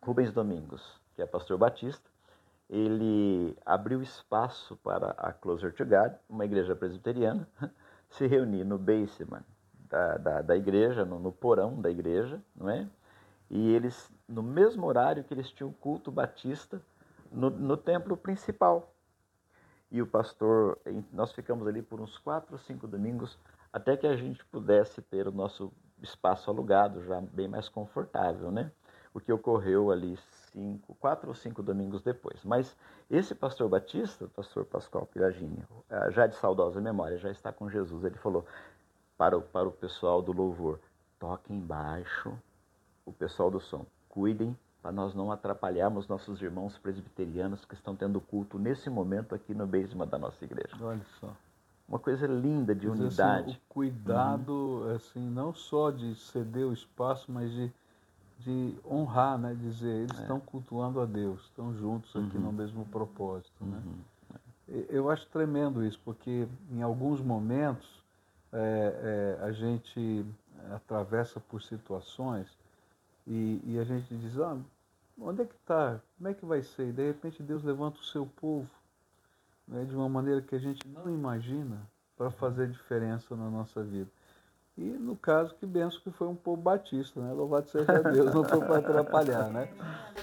[0.00, 2.08] Rubens Domingos, que é pastor batista,
[2.70, 7.46] ele abriu espaço para a Closer to God, uma igreja presbiteriana,
[8.08, 9.44] se reunir no basement
[9.90, 12.88] da, da, da igreja, no, no, porão da igreja, não é?
[13.50, 16.80] E eles, no mesmo horário que eles tinham culto batista,
[17.30, 18.93] no, no templo principal.
[19.94, 20.76] E o pastor,
[21.12, 23.38] nós ficamos ali por uns quatro ou cinco domingos,
[23.72, 28.72] até que a gente pudesse ter o nosso espaço alugado, já bem mais confortável, né?
[29.14, 30.18] O que ocorreu ali
[30.50, 32.42] cinco, quatro ou cinco domingos depois.
[32.42, 32.76] Mas
[33.08, 38.02] esse pastor batista, pastor Pascoal Piragini, eh, já de saudosa memória, já está com Jesus,
[38.02, 38.44] ele falou:
[39.16, 40.80] para o, para o pessoal do louvor.
[41.20, 42.36] Toquem baixo,
[43.06, 43.86] o pessoal do som.
[44.08, 49.54] Cuidem para nós não atrapalharmos nossos irmãos presbiterianos que estão tendo culto nesse momento aqui
[49.54, 50.76] no basement da nossa igreja.
[50.78, 51.34] Olha só.
[51.88, 53.50] Uma coisa linda de assim, unidade.
[53.52, 54.94] Assim, o cuidado, uhum.
[54.94, 57.72] assim, não só de ceder o espaço, mas de,
[58.40, 59.54] de honrar, né?
[59.58, 60.20] Dizer, eles é.
[60.20, 62.42] estão cultuando a Deus, estão juntos aqui uhum.
[62.42, 63.82] no mesmo propósito, né?
[63.86, 64.84] Uhum.
[64.90, 67.88] Eu acho tremendo isso, porque em alguns momentos
[68.52, 70.26] é, é, a gente
[70.74, 72.46] atravessa por situações
[73.26, 74.58] e, e a gente diz, ah,
[75.20, 76.00] onde é que está?
[76.16, 76.88] Como é que vai ser?
[76.88, 78.68] E de repente Deus levanta o seu povo
[79.66, 84.10] né, de uma maneira que a gente não imagina para fazer diferença na nossa vida.
[84.76, 87.32] E no caso, que benção que foi um povo batista, né?
[87.32, 89.68] Louvado seja Deus, não foi para atrapalhar, né?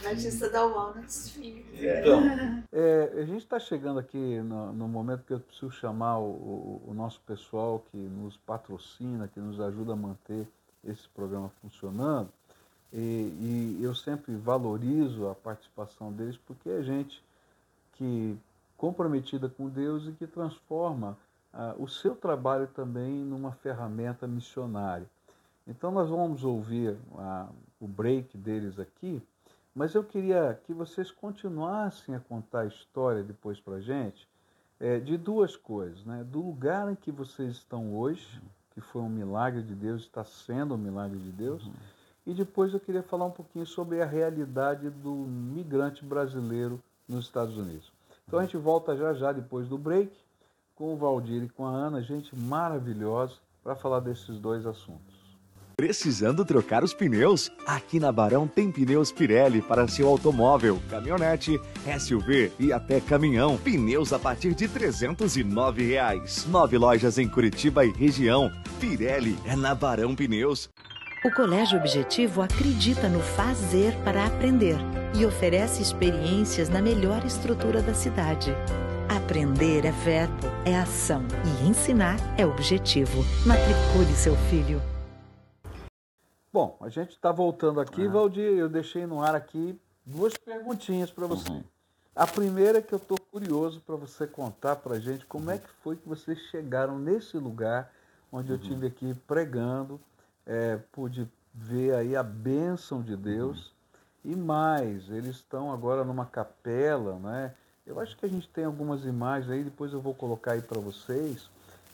[0.04, 1.64] Batista da Walnuts Filho.
[1.74, 2.22] Então,
[2.70, 6.84] é, a gente está chegando aqui no, no, momento que eu preciso chamar o, o,
[6.88, 10.46] o, nosso pessoal que nos patrocina, que nos ajuda a manter
[10.84, 12.30] esse programa funcionando.
[12.94, 17.24] E, e eu sempre valorizo a participação deles porque é gente
[17.94, 18.38] que
[18.78, 21.18] comprometida com Deus e que transforma
[21.54, 25.08] ah, o seu trabalho também numa ferramenta missionária.
[25.68, 27.48] Então nós vamos ouvir ah,
[27.80, 29.22] o break deles aqui,
[29.74, 34.28] mas eu queria que vocês continuassem a contar a história depois para gente
[34.80, 36.24] é, de duas coisas, né?
[36.24, 40.74] Do lugar em que vocês estão hoje, que foi um milagre de Deus, está sendo
[40.74, 41.74] um milagre de Deus, uhum.
[42.26, 47.58] E depois eu queria falar um pouquinho sobre a realidade do migrante brasileiro nos Estados
[47.58, 47.92] Unidos.
[48.28, 50.12] Então a gente volta já já depois do break
[50.76, 55.22] com o Valdir e com a Ana, gente maravilhosa, para falar desses dois assuntos.
[55.76, 57.52] Precisando trocar os pneus?
[57.66, 61.60] Aqui na Barão tem pneus Pirelli para seu automóvel, caminhonete,
[62.00, 63.58] SUV e até caminhão.
[63.58, 66.46] Pneus a partir de 309 reais.
[66.46, 68.52] Nove lojas em Curitiba e região.
[68.80, 70.70] Pirelli é na Barão Pneus.
[71.24, 74.78] O Colégio Objetivo acredita no fazer para aprender
[75.16, 78.50] e oferece experiências na melhor estrutura da cidade.
[79.08, 83.22] Aprender é verbo, é ação e ensinar é objetivo.
[83.46, 84.82] Matricule seu filho.
[86.52, 88.10] Bom, a gente está voltando aqui, ah.
[88.10, 88.58] Valdir.
[88.58, 91.52] Eu deixei no ar aqui duas perguntinhas para você.
[91.52, 91.64] Uhum.
[92.16, 95.60] A primeira é que eu estou curioso para você contar para a gente como é
[95.60, 97.92] que foi que vocês chegaram nesse lugar
[98.32, 98.58] onde uhum.
[98.58, 100.02] eu tive aqui pregando,
[100.46, 103.74] é, pude ver aí a bênção de Deus
[104.24, 104.32] uhum.
[104.32, 107.54] e mais, eles estão agora numa capela, né?
[107.86, 110.80] Eu acho que a gente tem algumas imagens aí, depois eu vou colocar aí para
[110.80, 111.50] vocês,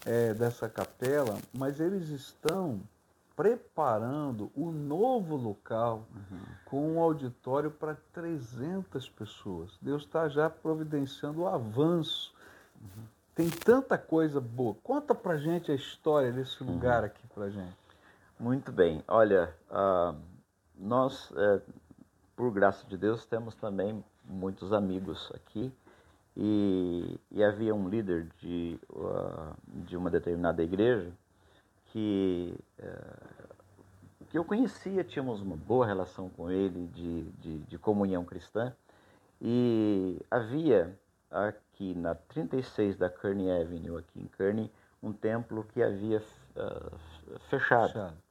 [0.06, 2.82] é, dessa capela, mas eles estão
[3.36, 6.40] preparando o um novo local uhum.
[6.66, 9.72] com um auditório para 300 pessoas.
[9.80, 12.34] Deus está já providenciando o avanço.
[12.82, 13.04] Uhum.
[13.36, 14.76] Tem tanta coisa boa.
[14.84, 16.72] Conta para gente a história desse uhum.
[16.72, 17.78] lugar aqui para gente.
[18.40, 19.04] Muito bem.
[19.08, 20.16] Olha, uh,
[20.78, 21.62] nós, uh,
[22.36, 25.74] por graça de Deus, temos também muitos amigos aqui.
[26.40, 31.12] E, e havia um líder de, uh, de uma determinada igreja
[31.88, 33.56] que, uh,
[34.30, 38.72] que eu conhecia, tínhamos uma boa relação com ele de, de, de comunhão cristã.
[39.42, 40.96] E havia
[41.32, 44.72] aqui na 36 da Kearney Avenue, aqui em Kearney,
[45.02, 46.98] um templo que havia uh,
[47.50, 48.27] fechado, fechado,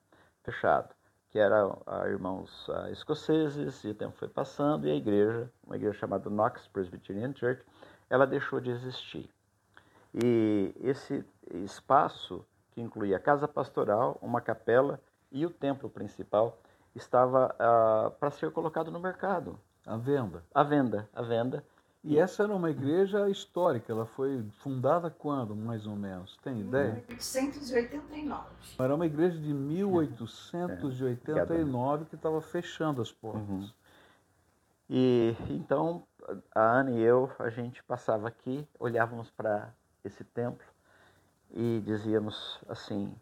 [0.47, 0.95] fechado,
[1.31, 6.31] que eram irmãos escoceses, e o tempo foi passando, e a igreja, uma igreja chamada
[6.31, 7.63] Knox Presbyterian Church,
[8.09, 9.29] ela deixou de existir.
[10.15, 11.25] E esse
[11.65, 16.59] espaço, que incluía a casa pastoral, uma capela e o templo principal,
[16.95, 19.59] estava uh, para ser colocado no mercado.
[19.85, 20.43] À venda.
[20.55, 21.65] À venda, à venda.
[22.09, 26.37] E essa era uma igreja histórica, ela foi fundada quando, mais ou menos?
[26.37, 27.05] Tem ideia?
[27.09, 28.45] 1889.
[28.79, 33.49] Era uma igreja de 1889 que estava fechando as portas.
[33.49, 33.69] Uhum.
[34.89, 36.07] E então
[36.55, 40.65] a Ana e eu, a gente passava aqui, olhávamos para esse templo
[41.51, 43.13] e dizíamos assim: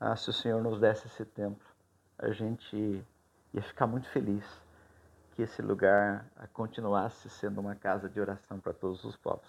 [0.00, 1.64] ah, se o Senhor nos desse esse templo,
[2.18, 3.04] a gente
[3.54, 4.65] ia ficar muito feliz
[5.36, 9.46] que esse lugar continuasse sendo uma casa de oração para todos os povos.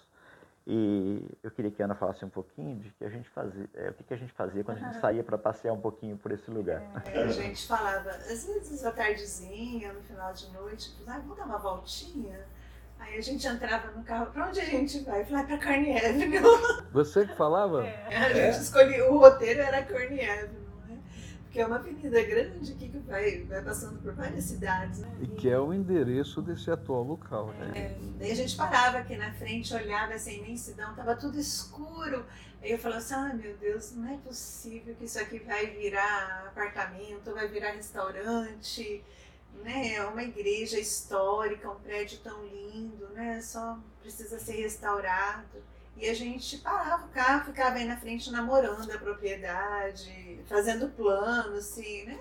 [0.66, 3.88] E eu queria que a Ana falasse um pouquinho de que a gente fazia, é,
[3.88, 6.30] o que, que a gente fazia quando a gente saía para passear um pouquinho por
[6.30, 6.82] esse lugar.
[7.06, 11.46] É, a gente falava, às vezes à tardezinha, no final de noite, ah, vamos dar
[11.46, 12.38] uma voltinha.
[12.98, 15.22] Aí a gente entrava no carro, para onde a gente vai?
[15.22, 16.38] Eu falei, para Carne Avenue.
[16.92, 17.86] Você que falava?
[17.86, 20.67] É, a gente escolheu, o roteiro era Carne Avenue
[21.50, 25.00] que é uma avenida grande aqui que vai, vai passando por várias cidades.
[25.00, 25.10] Né?
[25.20, 27.48] E que é o endereço desse atual local.
[27.54, 27.72] Né?
[27.74, 32.24] É, daí a gente parava aqui na frente, olhava essa imensidão, tava tudo escuro.
[32.62, 36.46] Aí eu falava assim, ah meu Deus, não é possível que isso aqui vai virar
[36.48, 39.04] apartamento, vai virar restaurante,
[39.62, 39.94] né?
[39.94, 43.40] É uma igreja histórica, um prédio tão lindo, né?
[43.40, 45.62] Só precisa ser restaurado.
[45.98, 51.58] E a gente parava o carro, ficava aí na frente namorando a propriedade, fazendo planos,
[51.58, 52.16] assim, né?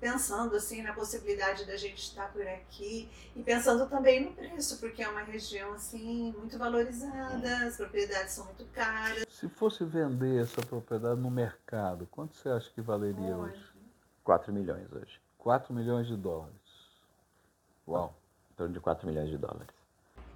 [0.00, 5.02] Pensando assim na possibilidade da gente estar por aqui e pensando também no preço, porque
[5.02, 9.26] é uma região assim muito valorizada, as propriedades são muito caras.
[9.28, 13.54] Se fosse vender essa propriedade no mercado, quanto você acha que valeria hoje?
[13.54, 13.72] hoje?
[14.22, 15.20] 4 milhões hoje.
[15.36, 16.54] 4 milhões de dólares.
[17.88, 18.16] Uau.
[18.52, 19.77] Em torno de 4 milhões de dólares.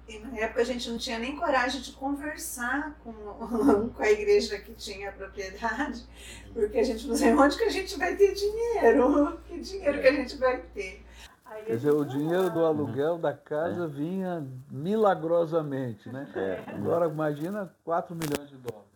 [0.07, 3.13] E na época a gente não tinha nem coragem de conversar com,
[3.95, 6.05] com a igreja que tinha a propriedade,
[6.53, 10.07] porque a gente não sei onde que a gente vai ter dinheiro, que dinheiro que
[10.07, 11.05] a gente vai ter.
[11.45, 13.87] Aí Quer dizer, o dinheiro do aluguel da casa é.
[13.87, 16.27] vinha milagrosamente, né?
[16.35, 16.63] É.
[16.71, 18.91] Agora imagina 4 milhões de dólares.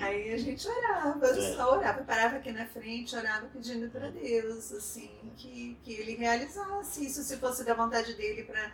[0.00, 1.56] Aí a gente orava, é.
[1.56, 7.06] só orava, parava aqui na frente, orava pedindo para Deus, assim, que, que ele realizasse
[7.06, 8.70] isso, se fosse da vontade dele para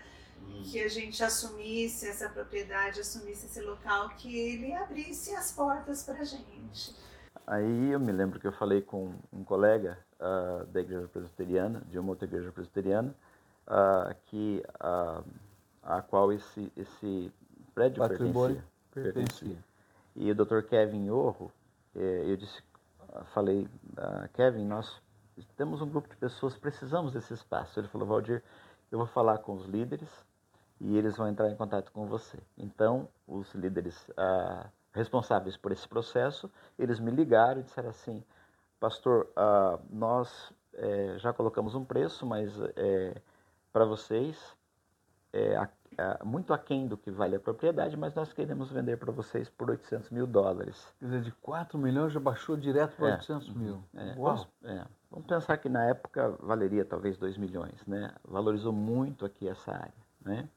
[0.71, 6.21] que a gente assumisse essa propriedade, assumisse esse local, que ele abrisse as portas para
[6.21, 6.95] a gente.
[7.47, 11.99] Aí eu me lembro que eu falei com um colega uh, da igreja presbiteriana, de
[11.99, 13.15] uma outra igreja presbiteriana,
[13.69, 15.25] uh, que, uh,
[15.83, 17.33] a qual esse, esse
[17.73, 19.59] prédio pertencia, pertencia.
[20.17, 20.63] E o Dr.
[20.63, 21.53] Kevin Orro,
[21.95, 22.63] eh, eu disse,
[23.35, 23.69] falei,
[24.33, 25.01] Kevin, nós
[25.59, 27.79] temos um grupo de pessoas, precisamos desse espaço.
[27.79, 28.43] Ele falou, Valdir,
[28.91, 30.09] eu vou falar com os líderes
[30.81, 32.39] e eles vão entrar em contato com você.
[32.57, 38.23] Então, os líderes ah, responsáveis por esse processo, eles me ligaram e disseram assim,
[38.79, 43.21] pastor, ah, nós é, já colocamos um preço, mas é,
[43.73, 44.57] para vocês
[45.33, 49.13] é a, a, muito aquém do que vale a propriedade, mas nós queremos vender para
[49.13, 50.95] vocês por 800 mil dólares.
[50.99, 53.83] Quer dizer, de 4 milhões já baixou direto para é, 800 mil.
[53.95, 54.47] É, Uau!
[54.65, 54.85] É.
[55.11, 58.13] Vamos pensar que na época valeria talvez 2 milhões, né?
[58.25, 60.49] Valorizou muito aqui essa área, né?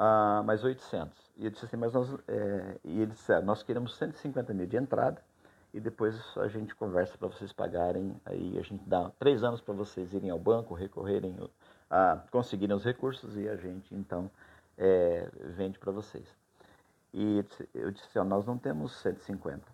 [0.00, 1.18] Ah, mais 800.
[1.36, 4.76] E eu disse assim, mas nós, é, e eles disseram, nós queremos 150 mil de
[4.76, 5.20] entrada
[5.74, 9.74] e depois a gente conversa para vocês pagarem, aí a gente dá três anos para
[9.74, 11.36] vocês irem ao banco, recorrerem,
[11.90, 14.30] a, conseguirem os recursos e a gente então
[14.76, 16.28] é, vende para vocês.
[17.12, 19.66] E eu disse assim, ó, nós não temos 150.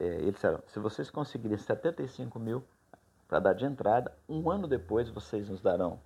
[0.00, 2.64] É, eles disseram, se vocês conseguirem 75 mil
[3.28, 6.00] para dar de entrada, um ano depois vocês nos darão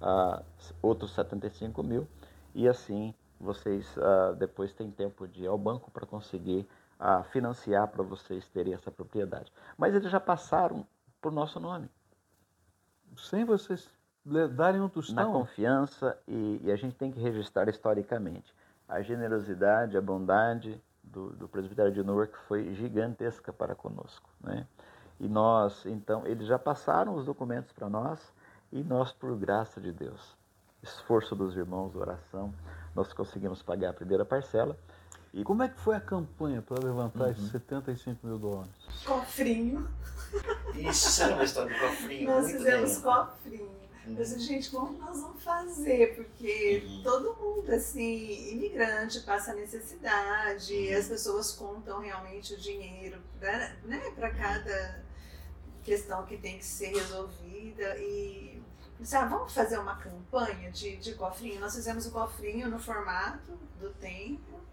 [0.00, 0.42] ah,
[0.80, 2.08] outros 75 mil
[2.54, 6.66] e assim vocês uh, depois têm tempo de ir ao banco para conseguir
[6.98, 9.52] uh, financiar para vocês terem essa propriedade.
[9.76, 10.86] Mas eles já passaram
[11.20, 11.90] por nosso nome.
[13.16, 13.88] Sem vocês
[14.54, 15.14] darem um tostão?
[15.14, 18.54] Na confiança, e, e, a gente tem que registrar historicamente.
[18.88, 24.28] A generosidade, a bondade do, do presbitério de Newark foi gigantesca para conosco.
[24.40, 24.66] Né?
[25.20, 28.32] E nós, então, eles já passaram os documentos para nós,
[28.72, 30.36] e nós, por graça de Deus,
[30.84, 32.54] esforço dos irmãos, oração,
[32.94, 34.78] nós conseguimos pagar a primeira parcela.
[35.32, 37.30] E como é que foi a campanha para levantar uhum.
[37.32, 38.70] esses 75 mil dólares?
[39.04, 39.88] Cofrinho.
[40.74, 42.30] Isso era uma história de cofrinho.
[42.30, 43.02] Nós fizemos bem.
[43.02, 43.84] cofrinho.
[44.06, 44.14] Uhum.
[44.16, 46.14] Mas, gente, como nós vamos fazer?
[46.14, 47.02] Porque uhum.
[47.02, 50.98] todo mundo, assim, imigrante, passa necessidade, uhum.
[50.98, 54.00] as pessoas contam realmente o dinheiro para né,
[54.36, 55.02] cada
[55.82, 58.53] questão que tem que ser resolvida e
[59.00, 61.60] disse, ah, vamos fazer uma campanha de, de cofrinho.
[61.60, 64.64] Nós fizemos o cofrinho no formato do templo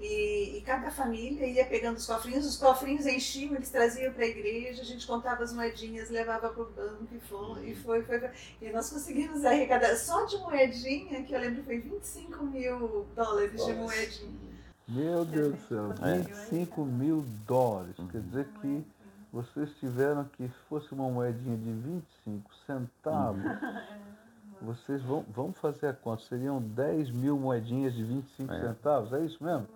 [0.00, 4.28] e, e, cada família ia pegando os cofrinhos, os cofrinhos enchiam, eles traziam para a
[4.28, 8.18] igreja, a gente contava as moedinhas, levava para o banco e foi, e foi, foi,
[8.18, 8.30] foi.
[8.60, 13.72] E nós conseguimos arrecadar só de moedinha, que eu lembro foi 25 mil dólares Nossa.
[13.72, 14.54] de moedinha.
[14.86, 16.84] Meu Deus do céu, 25 é.
[16.84, 17.94] mil dólares.
[18.10, 18.84] Quer dizer que
[19.34, 23.42] vocês tiveram que, se fosse uma moedinha de 25 centavos,
[24.62, 28.60] vocês vão, vão fazer a conta, seriam 10 mil moedinhas de 25 é.
[28.60, 29.66] centavos, é isso mesmo?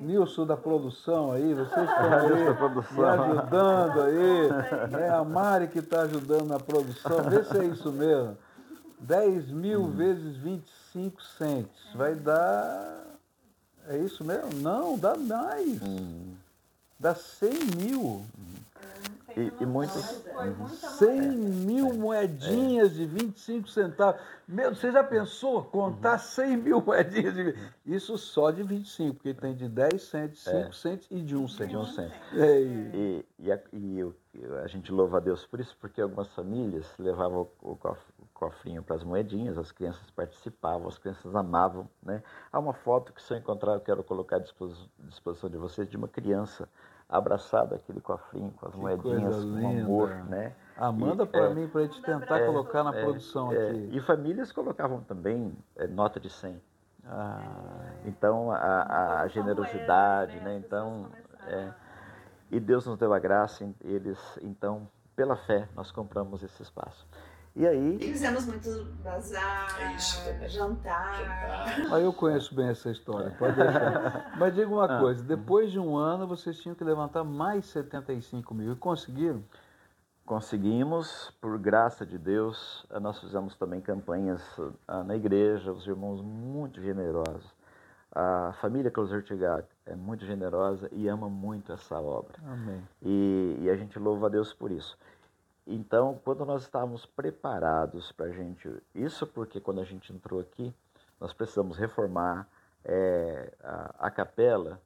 [0.00, 2.32] Nilson da produção aí, vocês estão aí
[2.92, 5.00] me ajudando aí.
[5.00, 8.36] É a Mari que está ajudando na produção, vê se é isso mesmo.
[8.98, 9.90] 10 mil hum.
[9.92, 11.94] vezes 25 centes.
[11.94, 13.04] Vai dar.
[13.86, 14.60] É isso mesmo?
[14.60, 15.80] Não, dá mais.
[15.82, 16.34] Hum.
[16.98, 18.24] Dá 100 mil.
[18.38, 18.51] Hum.
[19.36, 20.22] E, e muitos.
[20.98, 24.20] 100 mil moedinhas de 25 centavos.
[24.46, 27.34] Meu, você já pensou contar 100 mil moedinhas?
[27.34, 27.54] De...
[27.86, 30.72] Isso só de 25, porque tem de 10 centos, 5 é.
[30.72, 31.68] centos e de 1 cento.
[31.68, 32.12] De 1 cento.
[32.34, 32.60] É.
[32.60, 34.12] E, e, a, e
[34.62, 37.78] a, gente louva a Deus por isso, porque algumas famílias levavam o
[38.34, 41.88] cofrinho para as moedinhas, as crianças participavam, as crianças amavam.
[42.02, 42.22] Né?
[42.52, 45.96] Há uma foto que se eu encontrar, eu quero colocar à disposição de vocês, de
[45.96, 46.68] uma criança
[47.12, 50.54] abraçado aquele cofrinho com as que moedinhas com amor, né?
[50.76, 53.68] Ah, manda para é, mim para a gente tentar é, colocar na é, produção é.
[53.68, 53.90] aqui.
[53.92, 56.60] E famílias colocavam também é, nota de 100.
[57.04, 57.40] Ah.
[58.06, 60.56] Então a, a generosidade, né?
[60.56, 61.08] Então
[62.50, 67.06] e Deus nos deu a graça, eles então pela fé nós compramos esse espaço.
[67.54, 67.96] E aí.
[67.96, 70.48] E fizemos muito bazar, é jantar.
[70.48, 71.92] jantar.
[71.92, 74.32] Ah, eu conheço bem essa história, pode deixar.
[74.38, 75.00] Mas diga uma ah.
[75.00, 78.72] coisa: depois de um ano vocês tinham que levantar mais 75 mil.
[78.72, 79.44] E conseguiram?
[80.24, 82.86] Conseguimos, por graça de Deus.
[83.02, 84.42] Nós fizemos também campanhas
[84.88, 87.52] ah, na igreja, os irmãos muito generosos.
[88.14, 92.34] A família Closertigag é muito generosa e ama muito essa obra.
[92.46, 92.82] Amém.
[93.02, 94.96] E, e a gente louva a Deus por isso.
[95.66, 100.74] Então, quando nós estávamos preparados para a gente, isso porque quando a gente entrou aqui,
[101.20, 102.48] nós precisamos reformar
[102.84, 104.80] é, a, a, capela,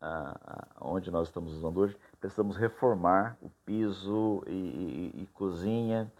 [0.00, 6.12] a, a, onde nós estamos usando hoje, precisamos reformar o piso e, e, e cozinha,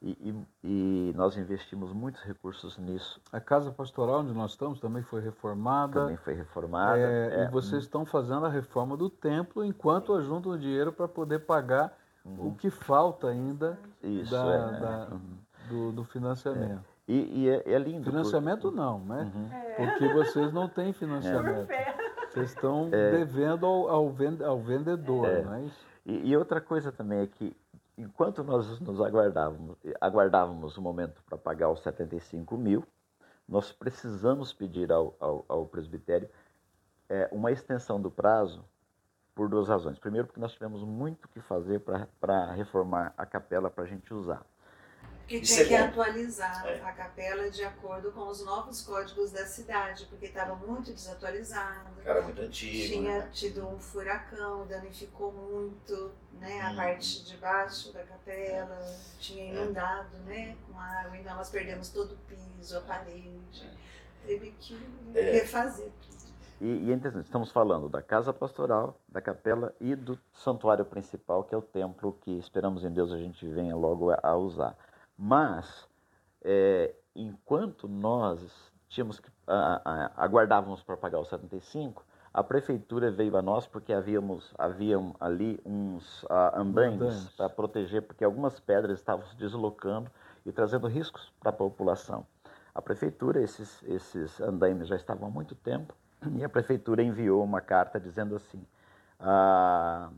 [0.00, 3.20] e, e, nós investimos muitos recursos nisso.
[3.32, 6.02] A casa pastoral onde nós estamos também foi reformada.
[6.02, 6.98] Também foi reformada.
[6.98, 11.40] É, é, e vocês estão fazendo a reforma do templo enquanto ajuntam dinheiro para poder
[11.40, 11.97] pagar
[12.28, 12.48] uhum.
[12.48, 15.38] o que falta ainda Isso, da, é, da, uhum.
[15.68, 16.84] do, do, financiamento.
[17.08, 17.12] É.
[17.12, 18.10] E, e é, é, lindo.
[18.10, 18.76] Financiamento porque...
[18.76, 19.32] não, né?
[19.34, 19.48] Uhum.
[19.76, 21.68] Porque vocês não têm financiamento.
[22.28, 23.10] Vocês estão é.
[23.10, 25.42] devendo ao, ao, vendedor, é.
[25.42, 25.86] não é isso?
[26.04, 27.56] E, e, outra coisa também é que
[27.96, 32.84] enquanto nós nos aguardávamos, aguardávamos o momento para pagar os 75 mil,
[33.48, 36.28] nós precisamos pedir ao, ao, ao presbitério
[37.08, 38.62] é, uma extensão do prazo
[39.38, 39.96] por duas razões.
[40.00, 41.80] Primeiro, porque nós tivemos muito o que fazer
[42.20, 44.44] para reformar a capela para a gente usar.
[45.28, 46.80] Que tinha que atualizar é.
[46.80, 51.88] a capela de acordo com os novos códigos da cidade, porque estava muito desatualizado.
[52.04, 52.94] Era muito antigo.
[52.94, 53.28] Tinha né?
[53.30, 56.10] tido um furacão, danificou muito
[56.40, 56.76] né, a hum.
[56.76, 58.80] parte de baixo da capela,
[59.20, 59.48] tinha é.
[59.54, 60.30] inundado é.
[60.30, 63.70] né, com água, então nós perdemos todo o piso, a parede.
[64.24, 64.26] É.
[64.26, 64.76] Teve que
[65.14, 65.30] é.
[65.30, 66.17] refazer tudo.
[66.60, 71.58] E, e estamos falando da casa pastoral, da capela e do santuário principal, que é
[71.58, 74.76] o templo que esperamos em Deus a gente venha logo a, usar.
[75.16, 75.88] Mas,
[76.42, 82.04] é, enquanto nós tínhamos que a, a, aguardávamos para pagar os 75,
[82.34, 88.24] a prefeitura veio a nós porque havíamos haviam ali uns uh, andaimes para proteger, porque
[88.24, 90.10] algumas pedras estavam se deslocando
[90.44, 92.26] e trazendo riscos para a população.
[92.74, 95.94] A prefeitura, esses, esses andaimes já estavam há muito tempo
[96.36, 98.64] e a prefeitura enviou uma carta dizendo assim,
[99.20, 100.10] ah,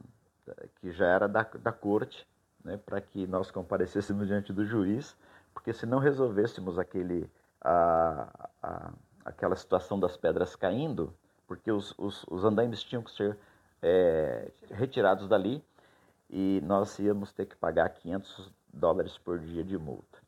[0.77, 2.27] que já era da, da corte,
[2.65, 5.17] né, para que nós comparecêssemos diante do juiz,
[5.53, 7.31] porque se não resolvêssemos aquele,
[7.61, 8.93] ah, ah,
[9.25, 11.13] aquela situação das pedras caindo,
[11.47, 13.37] porque os, os, os andaimes tinham que ser
[13.83, 15.63] é, retirados dali
[16.29, 20.19] e nós íamos ter que pagar 500 dólares por dia de multa.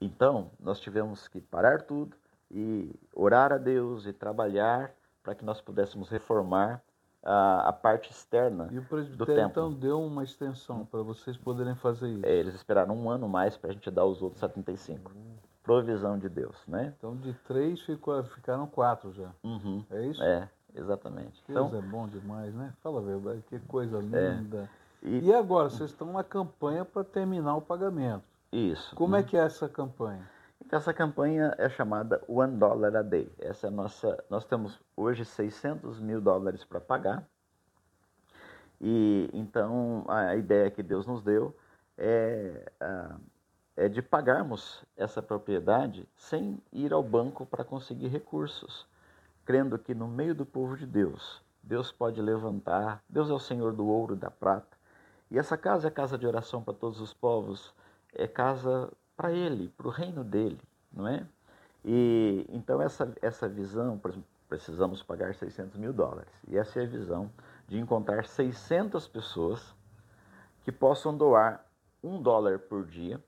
[0.00, 2.16] Então, nós tivemos que parar tudo,
[2.50, 4.92] e orar a Deus e trabalhar
[5.22, 6.82] para que nós pudéssemos reformar
[7.22, 9.42] a, a parte externa e o do templo.
[9.42, 12.26] então deu uma extensão para vocês poderem fazer isso.
[12.26, 15.12] É, eles esperaram um ano mais para a gente dar os outros 75.
[15.12, 15.36] Uhum.
[15.62, 16.94] Provisão de Deus, né?
[16.96, 19.30] Então de três ficou, ficaram quatro já.
[19.44, 19.84] Uhum.
[19.90, 20.22] É isso?
[20.22, 21.44] É, exatamente.
[21.46, 22.72] Deus então, é bom demais, né?
[22.82, 24.00] Fala a verdade, que coisa é.
[24.00, 24.70] linda.
[25.02, 25.08] É.
[25.08, 28.24] E, e agora, vocês estão na campanha para terminar o pagamento.
[28.50, 28.96] Isso.
[28.96, 30.28] Como é que é essa campanha?
[30.70, 33.32] Essa campanha é chamada One Dollar a Day.
[33.38, 34.22] Essa é nossa.
[34.28, 37.26] Nós temos hoje 600 mil dólares para pagar.
[38.78, 41.56] E então a ideia que Deus nos deu
[41.96, 42.70] é,
[43.76, 48.86] é de pagarmos essa propriedade sem ir ao banco para conseguir recursos,
[49.46, 53.72] crendo que no meio do povo de Deus, Deus pode levantar, Deus é o Senhor
[53.72, 54.76] do ouro e da prata.
[55.30, 57.74] E essa casa é casa de oração para todos os povos,
[58.12, 60.60] é casa para Ele, para o reino dele,
[60.92, 61.26] não é?
[61.84, 66.32] E então essa, essa visão, por exemplo, precisamos pagar 600 mil dólares.
[66.46, 67.28] E essa é a visão
[67.66, 69.74] de encontrar 600 pessoas
[70.62, 71.66] que possam doar
[72.02, 73.20] um dólar por dia.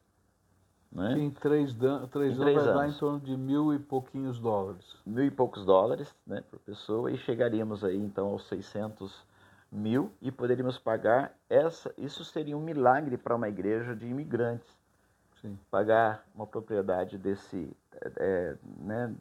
[0.93, 1.18] Né?
[1.18, 4.97] Em três, três, em três anos vai dar em torno de mil e pouquinhos dólares.
[5.05, 9.24] Mil e poucos dólares né, por pessoa e chegaríamos aí então aos 600
[9.72, 11.93] mil e poderíamos pagar essa.
[11.99, 14.80] Isso seria um milagre para uma igreja de imigrantes.
[15.41, 15.59] Sim.
[15.70, 17.74] Pagar uma propriedade desse,
[18.16, 19.14] é, né,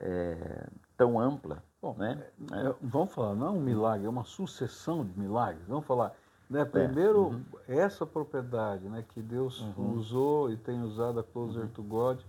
[0.00, 1.62] é, tão ampla.
[1.80, 2.22] Bom, né?
[2.52, 5.64] É, é, vamos falar, não é um milagre, é uma sucessão de milagres.
[5.66, 6.14] Vamos falar,
[6.50, 7.44] né, primeiro, uhum.
[7.66, 9.94] essa propriedade né, que Deus uhum.
[9.94, 11.68] usou e tem usado a Closer uhum.
[11.68, 12.20] to God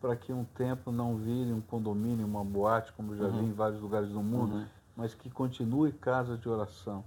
[0.00, 3.48] para que um templo não vire um condomínio, uma boate, como já vi uhum.
[3.48, 4.66] em vários lugares do mundo, uhum.
[4.96, 7.04] mas que continue casa de oração.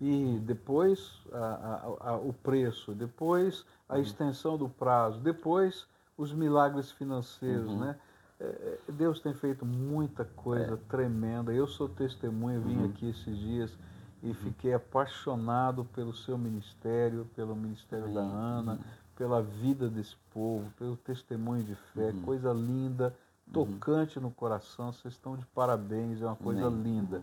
[0.00, 4.02] E depois a, a, a, o preço, depois a uhum.
[4.02, 5.86] extensão do prazo, depois
[6.16, 7.96] os milagres financeiros, né?
[8.38, 10.90] É, é, Deus tem feito muita coisa é.
[10.90, 11.52] tremenda.
[11.52, 12.90] Eu sou testemunha, vim uhum.
[12.90, 13.76] aqui esses dias
[14.22, 14.34] e uhum.
[14.34, 18.14] fiquei apaixonado pelo seu ministério, pelo ministério uhum.
[18.14, 18.78] da Ana, uhum.
[19.16, 22.22] pela vida desse povo, pelo testemunho de fé, uhum.
[22.22, 23.14] coisa linda,
[23.46, 23.52] uhum.
[23.52, 24.92] tocante no coração.
[24.92, 27.22] Vocês estão de parabéns, é uma coisa linda.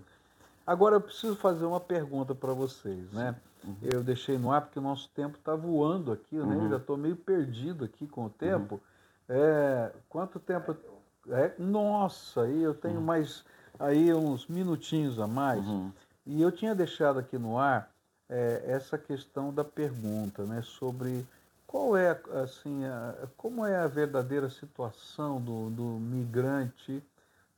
[0.66, 3.36] Agora eu preciso fazer uma pergunta para vocês, né?
[3.82, 6.56] Eu deixei no ar porque o nosso tempo está voando aqui, né?
[6.56, 8.80] Eu já estou meio perdido aqui com o tempo.
[9.28, 10.76] É, quanto tempo
[11.30, 13.06] é, nossa, aí eu tenho uhum.
[13.06, 13.46] mais
[13.80, 15.66] aí uns minutinhos a mais.
[15.66, 15.92] Uhum.
[16.26, 17.90] E eu tinha deixado aqui no ar
[18.30, 21.26] é, essa questão da pergunta, né, sobre
[21.68, 27.04] qual é assim, a, como é a verdadeira situação do, do migrante.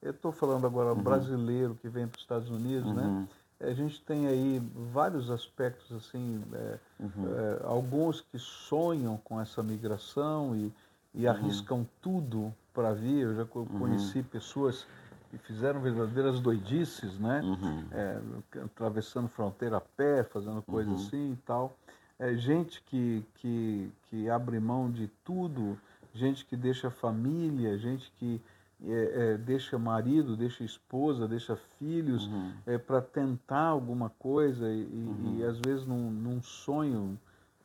[0.02, 1.02] Eu estou falando agora uhum.
[1.02, 3.04] brasileiro que vem para os Estados Unidos, né?
[3.04, 3.28] Uhum.
[3.60, 7.10] A gente tem aí vários aspectos assim, é, uhum.
[7.36, 10.74] é, alguns que sonham com essa migração e,
[11.14, 11.32] e uhum.
[11.32, 13.24] arriscam tudo para vir.
[13.24, 13.66] Eu já uhum.
[13.66, 14.86] conheci pessoas
[15.32, 17.42] que fizeram verdadeiras doidices, né?
[17.42, 17.86] Uhum.
[17.92, 18.22] É,
[18.66, 21.08] atravessando fronteira a pé, fazendo coisas uhum.
[21.08, 21.76] assim e tal.
[22.20, 25.78] É, gente que, que, que abre mão de tudo,
[26.14, 28.42] gente que deixa família, gente que
[28.84, 32.52] é, é, deixa marido, deixa esposa, deixa filhos uhum.
[32.66, 35.38] é, para tentar alguma coisa e, uhum.
[35.40, 37.18] e, às vezes num, num sonho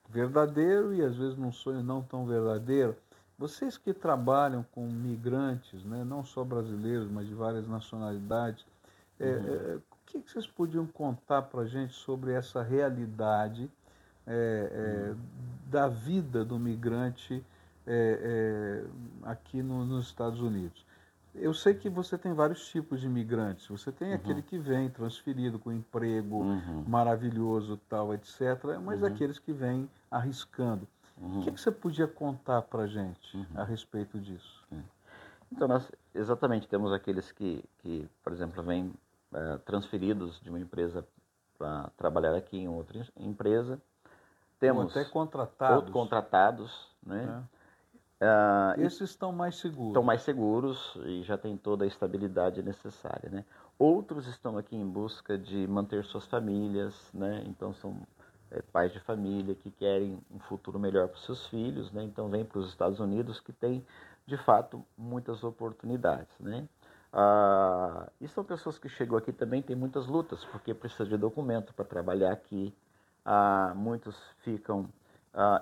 [0.08, 2.96] verdadeiro e às vezes num sonho não tão verdadeiro.
[3.36, 8.64] Vocês que trabalham com migrantes, né, não só brasileiros, mas de várias nacionalidades,
[9.18, 9.54] é, uhum.
[9.54, 13.70] é, o que, vocês podiam contar para a gente sobre essa realidade
[14.26, 15.16] é, é, uhum.
[15.66, 17.44] da vida do migrante
[17.86, 18.84] é,
[19.24, 20.84] é, aqui no, nos Estados Unidos?
[21.34, 23.66] Eu sei que você tem vários tipos de imigrantes.
[23.68, 24.14] Você tem uhum.
[24.14, 26.84] aquele que vem transferido com emprego uhum.
[26.86, 29.08] maravilhoso, tal, etc., mas uhum.
[29.08, 30.86] aqueles que vêm arriscando.
[31.16, 31.40] Uhum.
[31.40, 33.46] O que, que, você podia contar para a gente uhum.
[33.54, 34.64] a respeito disso?
[35.52, 38.92] Então, nós exatamente temos aqueles que, que por exemplo, vêm
[39.32, 41.04] é, transferidos de uma empresa
[41.58, 43.80] para trabalhar aqui em outra empresa.
[44.58, 45.90] Temos Ou até contratados.
[45.90, 47.44] contratados, né?
[47.56, 47.59] É.
[48.20, 49.88] Uh, Esses estão mais seguros.
[49.88, 53.44] Estão mais seguros e já têm toda a estabilidade necessária, né?
[53.78, 57.42] Outros estão aqui em busca de manter suas famílias, né?
[57.46, 57.96] Então são
[58.50, 62.02] é, pais de família que querem um futuro melhor para seus filhos, né?
[62.02, 63.84] então vem para os Estados Unidos que tem
[64.26, 66.32] de fato muitas oportunidades.
[66.40, 66.66] Né?
[67.12, 71.72] Ah, e são pessoas que chegam aqui também tem muitas lutas, porque precisa de documento
[71.72, 72.74] para trabalhar aqui.
[73.24, 74.88] Ah, muitos ficam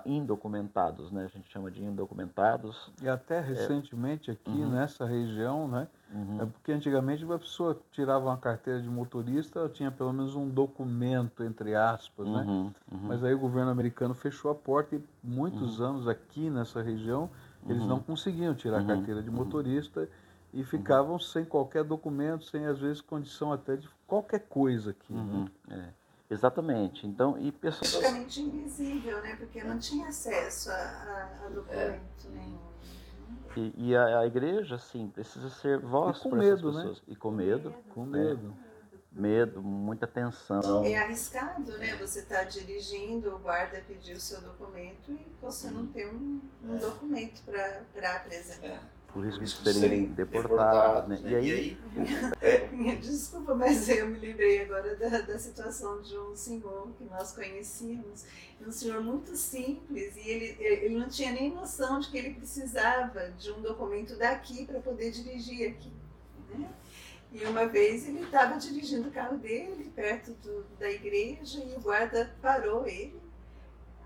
[0.05, 1.25] indocumentados, né?
[1.25, 2.91] A gente chama de indocumentados.
[3.01, 4.33] E até recentemente é...
[4.33, 4.71] aqui uhum.
[4.71, 5.87] nessa região, né?
[6.11, 6.41] Uhum.
[6.41, 10.49] É porque antigamente uma pessoa tirava uma carteira de motorista, ela tinha pelo menos um
[10.49, 12.45] documento, entre aspas, né?
[12.47, 12.73] Uhum.
[12.91, 12.99] uhum.
[13.03, 15.85] Mas aí o governo americano fechou a porta e muitos uhum.
[15.85, 17.29] anos aqui nessa região
[17.67, 17.89] eles uhum.
[17.89, 20.07] não conseguiam tirar a carteira de motorista
[20.53, 25.13] e ficavam sem qualquer documento, sem às vezes condição até de qualquer coisa aqui.
[25.13, 25.47] Né?
[25.69, 25.98] É.
[26.29, 27.07] Exatamente.
[27.07, 27.95] Então, e pessoas.
[27.95, 29.35] Praticamente invisível, né?
[29.35, 32.29] Porque não tinha acesso a, a, a documento é.
[32.29, 32.69] nenhum.
[33.57, 36.81] E, e a, a, igreja, sim, precisa ser voz para essas né?
[36.81, 36.97] pessoas.
[36.97, 37.03] Né?
[37.07, 37.73] E com medo.
[37.89, 38.55] Com medo.
[39.11, 40.85] medo, muita tensão.
[40.85, 41.95] É arriscado, né?
[41.95, 46.77] Você está dirigindo, o guarda pediu o seu documento e você não tem um, um
[46.77, 48.83] documento para apresentar.
[49.13, 51.09] Por risco de serem deportados.
[51.09, 51.15] Né?
[51.15, 51.31] deportados, né?
[51.31, 51.77] E aí,
[52.41, 52.95] É.
[52.95, 58.25] Desculpa, mas eu me lembrei agora da, da situação de um senhor que nós conhecíamos,
[58.65, 63.31] um senhor muito simples, e ele, ele não tinha nem noção de que ele precisava
[63.31, 65.91] de um documento daqui para poder dirigir aqui.
[66.49, 66.69] Né?
[67.31, 71.79] E uma vez ele estava dirigindo o carro dele, perto do, da igreja, e o
[71.79, 73.19] guarda parou ele.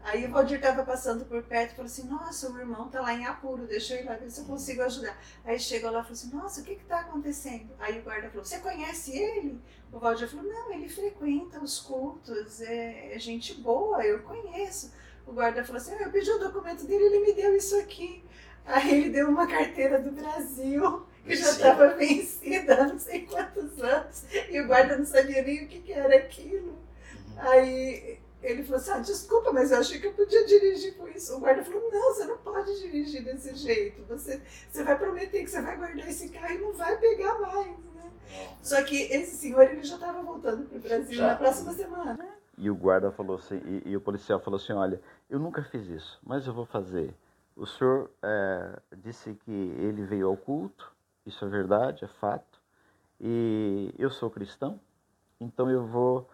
[0.04, 3.14] Aí o Valdir estava passando por perto e falou assim, nossa, o irmão está lá
[3.14, 5.18] em apuro, deixa eu ir lá ver se eu consigo ajudar.
[5.46, 7.70] Aí chegou lá e falou assim, nossa, o que está acontecendo?
[7.80, 9.62] Aí o guarda falou, você conhece ele?
[9.94, 14.94] O Valdir falou, não, ele frequenta os cultos, é, é gente boa, eu conheço.
[15.26, 18.26] O guarda falou assim, ah, eu pedi o documento dele, ele me deu isso aqui.
[18.66, 23.82] Aí ele deu uma carteira do Brasil, que já estava vencida há não sei quantos
[23.82, 26.78] anos, e o guarda não sabia nem o que, que era aquilo.
[27.38, 31.36] Aí ele falou assim, ah, desculpa, mas eu achei que eu podia dirigir com isso.
[31.36, 34.04] O guarda falou, não, você não pode dirigir desse jeito.
[34.06, 37.68] Você, você vai prometer que você vai guardar esse carro e não vai pegar mais,
[37.96, 38.12] né?
[38.62, 41.28] Só que esse senhor, ele já estava voltando para o Brasil Já.
[41.28, 42.28] na próxima semana.
[42.58, 45.88] e o guarda falou assim, e, e o policial falou assim, olha, eu nunca fiz
[45.88, 47.14] isso, mas eu vou fazer.
[47.56, 50.92] O senhor eh, disse que ele veio ao culto,
[51.26, 52.60] isso é verdade, é fato,
[53.20, 54.80] e eu sou cristão,
[55.40, 56.30] então eu vou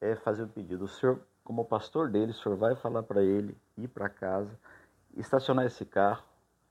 [0.00, 0.84] eh, fazer um pedido.
[0.84, 4.58] O senhor, como pastor dele, o senhor vai falar para ele ir para casa,
[5.16, 6.24] estacionar esse carro,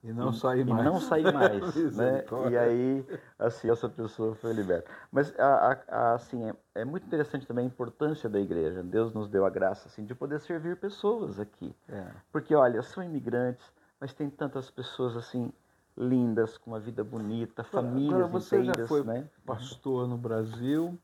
[0.04, 0.84] E não e- sair e mais.
[0.84, 2.26] não sair mais, né?
[2.50, 3.06] E aí,
[3.38, 4.90] assim, essa pessoa foi liberta.
[5.12, 8.84] Mas, a, a- assim, é, é muito interessante também a importância da igreja.
[8.84, 11.76] Deus nos deu a graça, assim, de poder servir pessoas aqui.
[11.88, 12.06] É.
[12.32, 15.52] Porque, olha, são imigrantes, mas tem tantas pessoas, assim,
[15.98, 19.30] lindas, com uma vida bonita, famílias Agora, você já inteiras, foi né?
[19.46, 20.98] pastor no Brasil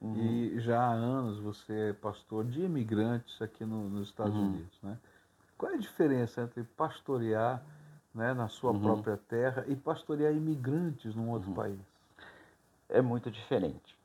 [0.00, 0.14] Uhum.
[0.16, 4.46] e já há anos você é pastor de imigrantes aqui no- nos Estados Uhum.
[4.46, 4.96] Unidos, né?
[5.58, 7.62] Qual é a diferença entre pastorear
[8.14, 8.80] né, na sua Uhum.
[8.80, 11.54] própria terra e pastorear imigrantes num outro Uhum.
[11.54, 11.78] país?
[12.88, 13.96] é muito diferente.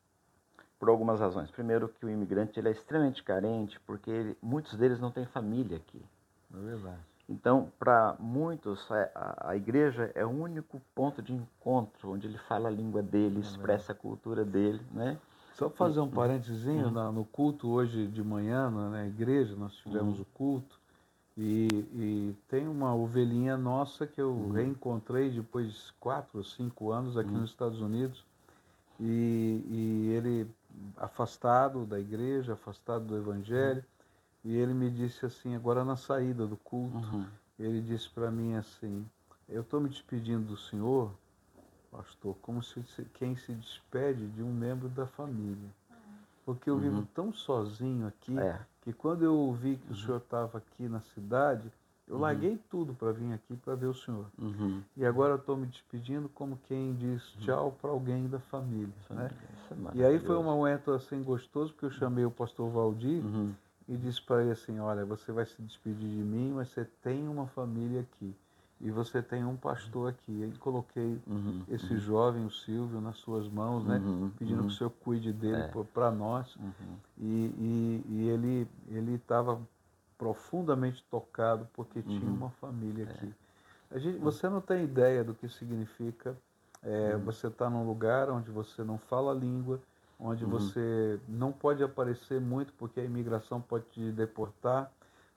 [0.79, 1.49] Por algumas razões.
[1.49, 5.77] Primeiro que o imigrante ele é extremamente carente, porque ele- muitos deles não têm família
[5.77, 5.99] aqui.
[6.53, 6.99] É verdade?
[7.27, 12.37] Então, para muitos, a, a- a igreja é o único ponto de encontro onde ele
[12.37, 15.17] fala a língua dele, expressa a cultura dele, né?
[15.55, 20.25] Só fazer um parentezinho, na- no culto hoje de manhã, na, igreja, nós tivemos o
[20.25, 20.77] culto,
[21.37, 27.17] e, e tem uma ovelhinha nossa que eu reencontrei depois de quatro ou cinco anos
[27.17, 28.25] aqui nos Estados Unidos,
[28.99, 30.47] e, e ele
[30.97, 33.83] afastado da igreja, afastado do evangelho,
[34.43, 37.25] e ele me disse assim, agora na saída do culto, Uhum.
[37.57, 39.05] ele disse para mim assim,
[39.47, 41.11] eu estou me despedindo do senhor,
[41.95, 42.83] pastor, como se
[43.13, 45.69] quem se despede de um membro da família.
[46.45, 48.59] Porque eu vivo tão sozinho aqui, É.
[48.81, 51.71] que quando eu ouvi que o senhor estava aqui na cidade,
[52.07, 54.27] eu larguei tudo para vir aqui para ver o senhor.
[54.37, 54.83] Uhum.
[54.95, 58.93] E agora estou me despedindo como quem diz tchau para alguém da família.
[59.09, 59.31] Né?
[59.71, 63.55] É E aí foi um momento assim gostoso, porque eu chamei o pastor Valdir Uhum.
[63.87, 67.27] e disse para ele assim, olha, você vai se despedir de mim, mas você tem
[67.27, 68.35] uma família aqui.
[68.81, 70.31] E você tem um pastor aqui.
[70.31, 71.63] E aí coloquei Uhum.
[71.69, 73.97] esse jovem, o Silvio, nas suas mãos, né?
[73.97, 74.67] Uhum, Pedindo uhum.
[74.67, 75.83] que o senhor cuide dele É.
[75.93, 76.55] para nós.
[76.55, 76.71] Uhum.
[77.17, 77.23] E,
[77.57, 79.59] e, e ele ele estava
[80.17, 82.37] profundamente tocado porque tinha Uhum.
[82.37, 83.09] uma família É.
[83.09, 83.33] aqui.
[83.91, 86.35] A gente, você não tem ideia do que significa
[86.83, 87.23] é, Uhum.
[87.23, 89.79] você estar num lugar onde você não fala a língua,
[90.19, 90.49] onde Uhum.
[90.51, 94.91] você não pode aparecer muito porque a imigração pode te deportar,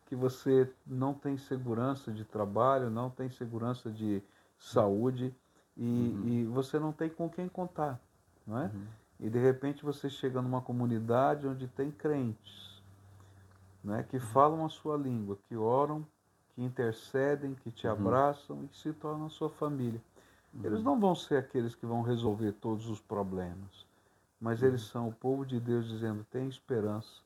[0.08, 4.22] que você não tem segurança de trabalho, não tem segurança de
[4.58, 5.34] saúde
[5.76, 6.28] e, Uhum.
[6.28, 8.00] e você não tem com quem contar,
[8.46, 8.70] não é?
[9.20, 12.82] E de repente você chega numa comunidade onde tem crentes,
[13.84, 16.06] né, que falam a sua língua, que oram,
[16.54, 20.00] que intercedem, que te abraçam e que se tornam a sua família.
[20.64, 23.86] Eles não vão ser aqueles que vão resolver todos os problemas,
[24.40, 27.20] mas eles são o povo de Deus dizendo: tem esperança,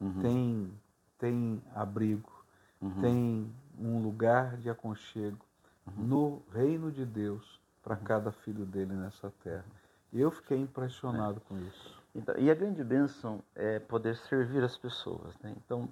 [0.00, 0.20] Uhum.
[0.22, 0.72] tem,
[1.18, 2.32] tem abrigo,
[2.80, 3.00] Uhum.
[3.00, 5.44] tem um lugar de aconchego
[5.86, 6.04] Uhum.
[6.04, 9.64] no reino de Deus para cada filho dele nessa terra.
[10.12, 11.98] Eu fiquei impressionado com isso.
[12.14, 15.34] Então, e a grande bênção é poder servir as pessoas.
[15.42, 15.54] Né?
[15.56, 15.88] Então,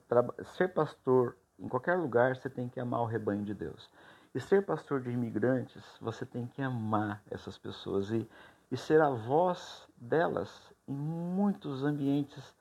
[0.56, 3.88] ser pastor em qualquer lugar, você tem que amar o rebanho de Deus.
[4.34, 8.28] E ser pastor de imigrantes, você tem que amar essas pessoas e,
[8.70, 10.50] e ser a voz delas
[10.86, 12.54] em muitos ambientes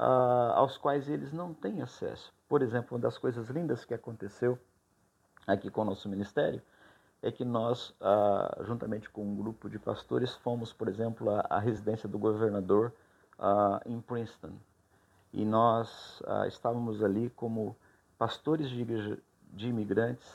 [0.00, 2.32] ah, aos quais eles não têm acesso.
[2.48, 4.56] Por exemplo, uma das coisas lindas que aconteceu
[5.44, 6.62] aqui com o nosso ministério
[7.20, 11.58] é que nós, ah, juntamente com um grupo de pastores, fomos, por exemplo, à, à
[11.58, 12.92] residência do governador
[13.40, 14.52] uh, em Princeton.
[15.32, 17.76] E nós uh, estávamos ali como
[18.16, 19.18] pastores de, igreja,
[19.52, 20.32] de imigrantes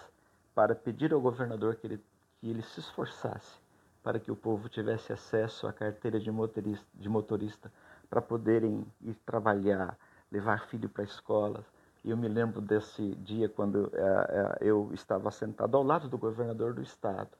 [0.54, 2.04] para pedir ao governador que ele,
[2.40, 3.64] que ele se esforçasse
[4.04, 7.72] para que o povo tivesse acesso à carteira de motorista, de motorista
[8.14, 9.98] para poderem ir trabalhar,
[10.32, 11.66] levar filho para a escola.
[12.04, 16.16] E eu me lembro desse dia quando é, é, eu estava sentado ao lado do
[16.16, 17.32] governador do estado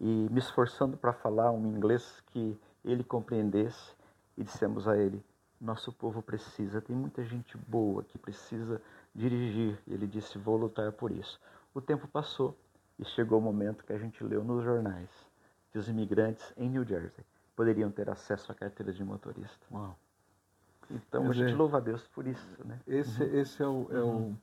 [0.00, 3.94] e me esforçando para falar um inglês que ele compreendesse
[4.36, 5.24] e dissemos a ele:
[5.60, 8.82] nosso povo precisa, tem muita gente boa que precisa
[9.14, 9.78] dirigir.
[9.86, 11.40] E ele disse: vou lutar por isso.
[11.72, 12.58] O tempo passou
[12.98, 15.08] e chegou o momento que a gente leu nos jornais
[15.70, 17.24] que os imigrantes em New Jersey
[17.56, 19.66] poderiam ter acesso à carteira de motorista.
[19.70, 19.96] Uau.
[20.90, 22.80] Então Quer a gente louva a Deus por isso, né?
[22.86, 23.34] Esse, uhum.
[23.34, 24.32] esse é o, é uhum.
[24.32, 24.36] o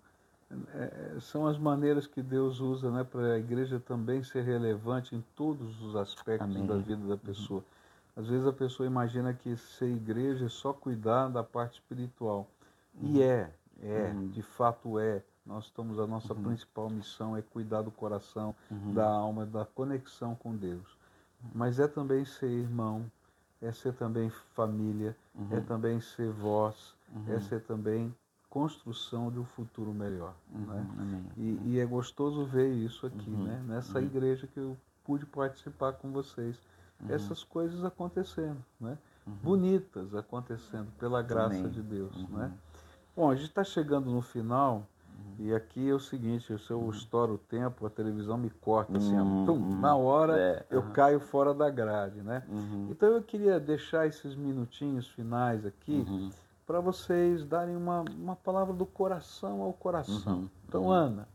[0.73, 5.21] é, são as maneiras que Deus usa, né, para a igreja também ser relevante em
[5.35, 6.65] todos os aspectos Amém.
[6.65, 7.17] da vida da uhum.
[7.17, 7.59] pessoa.
[7.59, 8.23] Uhum.
[8.23, 12.47] Às vezes a pessoa imagina que ser igreja é só cuidar da parte espiritual.
[13.01, 13.21] E uhum.
[13.21, 13.51] é,
[13.83, 14.29] é, uhum.
[14.29, 15.21] de fato é.
[15.45, 18.53] Nós estamos, a nossa principal missão é cuidar do coração,
[18.93, 20.96] da alma, da conexão com Deus
[21.53, 23.09] mas é também ser irmão,
[23.61, 25.47] é ser também família, uhum.
[25.51, 27.33] é também ser voz, uhum.
[27.33, 28.13] é ser também
[28.49, 30.33] construção de um futuro melhor.
[30.53, 30.61] Uhum.
[30.61, 31.23] Né?
[31.37, 33.43] E, e, é gostoso ver isso aqui, uhum.
[33.43, 33.63] né?
[33.67, 34.05] nessa uhum.
[34.05, 36.59] igreja que eu pude participar com vocês.
[37.01, 37.13] Uhum.
[37.13, 38.97] Essas coisas acontecendo, né?
[39.43, 41.69] bonitas acontecendo pela graça Amém.
[41.69, 42.29] de Deus.
[42.29, 42.51] Né?
[43.15, 44.87] Bom, a gente está chegando no final
[45.39, 49.17] e aqui é o seguinte, se eu estouro o tempo, a televisão me corta assim,
[49.17, 50.91] uhum, tum, na hora é, eu uhum.
[50.91, 52.43] caio fora da grade, né?
[52.49, 52.87] Uhum.
[52.89, 56.31] Então eu queria deixar esses minutinhos finais aqui uhum.
[56.65, 60.39] para vocês darem uma, uma palavra do coração ao coração.
[60.39, 60.49] Uhum.
[60.67, 60.91] Então, uhum.
[60.91, 61.27] Ana,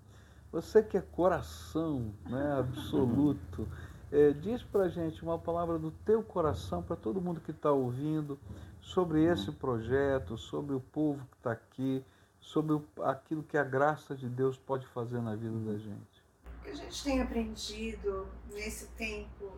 [0.50, 3.68] você que é coração né, absoluto,
[4.10, 8.38] é, diz para gente uma palavra do teu coração para todo mundo que está ouvindo
[8.80, 12.04] sobre esse projeto, sobre o povo que está aqui,
[12.42, 16.22] sobre aquilo que a graça de Deus pode fazer na vida da gente.
[16.58, 19.52] O que a gente tem aprendido nesse tempo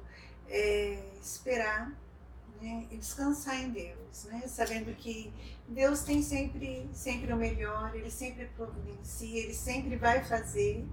[0.48, 1.90] é esperar
[2.60, 5.32] né, e descansar em Deus, né, sabendo que
[5.66, 10.86] Deus tem sempre, sempre o melhor, Ele sempre providencia, Ele sempre vai fazer.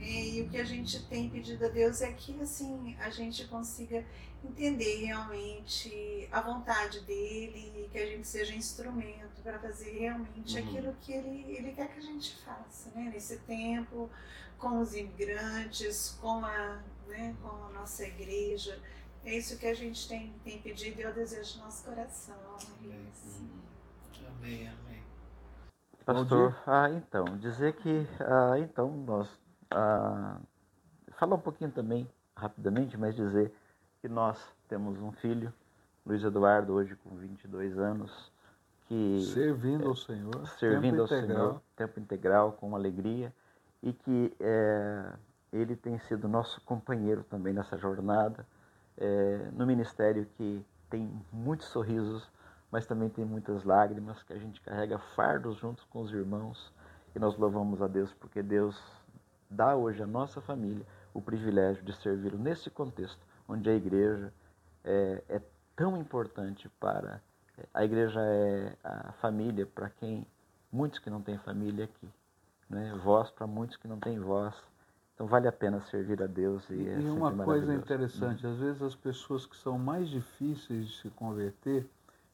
[0.00, 3.46] Né, e o que a gente tem pedido a Deus é que assim a gente
[3.48, 4.02] consiga
[4.42, 10.64] entender realmente a vontade dele, que a gente seja instrumento para fazer realmente uhum.
[10.64, 13.10] aquilo que ele, ele quer que a gente faça, né?
[13.12, 14.08] Nesse tempo,
[14.58, 18.80] com os imigrantes, com a, né, com a nossa igreja.
[19.22, 22.36] É isso que a gente tem, tem pedido e eu desejo no nosso coração.
[22.80, 23.06] Amém.
[23.26, 23.60] Uhum.
[24.38, 24.90] Amém, amém.
[26.04, 29.28] Pastor, ah, então, dizer que, ah, então, nós,
[29.70, 30.38] ah,
[31.18, 33.52] falar um pouquinho também, rapidamente, mas dizer
[34.00, 35.52] que nós temos um filho,
[36.04, 38.32] Luiz Eduardo, hoje com 22 anos,
[38.86, 41.36] que servindo é, ao Senhor, servindo ao integral.
[41.36, 43.32] Senhor, tempo integral, com alegria,
[43.82, 45.12] e que é,
[45.52, 48.46] ele tem sido nosso companheiro também nessa jornada,
[48.96, 52.28] é, no ministério que tem muitos sorrisos,
[52.70, 56.72] mas também tem muitas lágrimas, que a gente carrega fardos juntos com os irmãos,
[57.14, 58.80] e nós louvamos a Deus porque Deus
[59.50, 64.32] dá hoje à nossa família o privilégio de servi-lo nesse contexto, onde a igreja
[64.84, 65.42] é, é
[65.74, 67.20] tão importante para.
[67.74, 70.26] A igreja é a família para quem.
[70.72, 72.08] Muitos que não têm família aqui.
[72.68, 72.94] Né?
[73.02, 74.54] Voz para muitos que não têm voz.
[75.14, 76.64] Então vale a pena servir a Deus.
[76.70, 78.52] E, e, é e uma coisa interessante, uhum.
[78.52, 81.86] às vezes as pessoas que são mais difíceis de se converter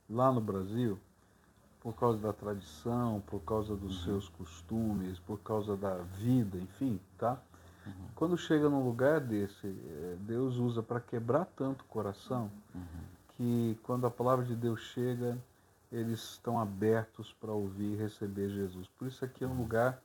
[0.09, 0.99] lá no Brasil,
[1.87, 4.05] por causa da tradição, por causa dos uhum.
[4.05, 7.41] seus costumes, por causa da vida, enfim, tá?
[7.87, 7.93] Uhum.
[8.17, 12.83] Quando chega num lugar desse, é, Deus usa para quebrar tanto o coração uhum.
[13.37, 15.39] que quando a palavra de Deus chega,
[15.93, 18.89] eles estão abertos para ouvir e receber Jesus.
[18.99, 20.03] Por isso aqui é um lugar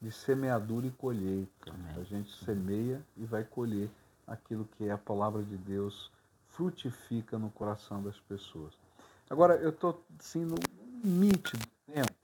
[0.00, 1.72] de semeadura e colheita.
[1.72, 2.00] Amém.
[2.00, 3.90] A gente semeia e vai colher
[4.24, 6.12] aquilo que é a palavra de Deus
[6.50, 8.72] frutifica no coração das pessoas.
[9.28, 10.00] Agora, eu estou
[10.36, 12.14] no limite do tempo,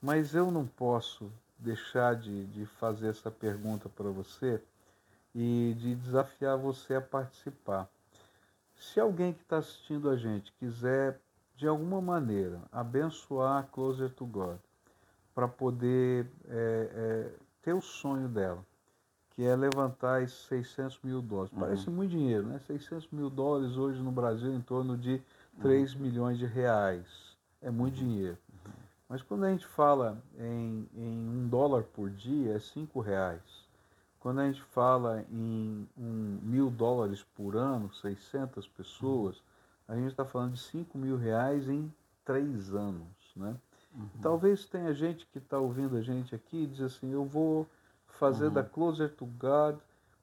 [0.00, 4.60] mas eu não posso deixar de, de fazer essa pergunta para você
[5.34, 7.88] e de desafiar você a participar.
[8.74, 11.20] Se alguém que está assistindo a gente quiser,
[11.56, 14.56] de alguma maneira, abençoar a Closer to God,
[15.34, 17.30] para poder é, é,
[17.62, 18.64] ter o sonho dela,
[19.30, 21.52] que é levantar esses 600 mil dólares.
[21.52, 21.60] Uhum.
[21.60, 22.58] Parece muito dinheiro, né?
[22.66, 25.20] 600 mil dólares hoje no Brasil em torno de
[25.60, 26.00] 3 uhum.
[26.00, 27.25] milhões de reais.
[27.60, 28.38] É muito dinheiro.
[29.08, 33.66] Mas quando a gente fala em, em um dólar por dia, é cinco reais.
[34.18, 39.40] Quando a gente fala em um, mil dólares por ano, 600 pessoas,
[39.86, 41.92] a gente está falando de cinco mil reais em
[42.24, 43.06] três anos.
[43.36, 43.54] Né?
[43.94, 44.08] Uhum.
[44.20, 47.68] Talvez tenha gente que está ouvindo a gente aqui e diz assim, eu vou
[48.18, 48.54] fazer uhum.
[48.54, 49.76] da Closer to God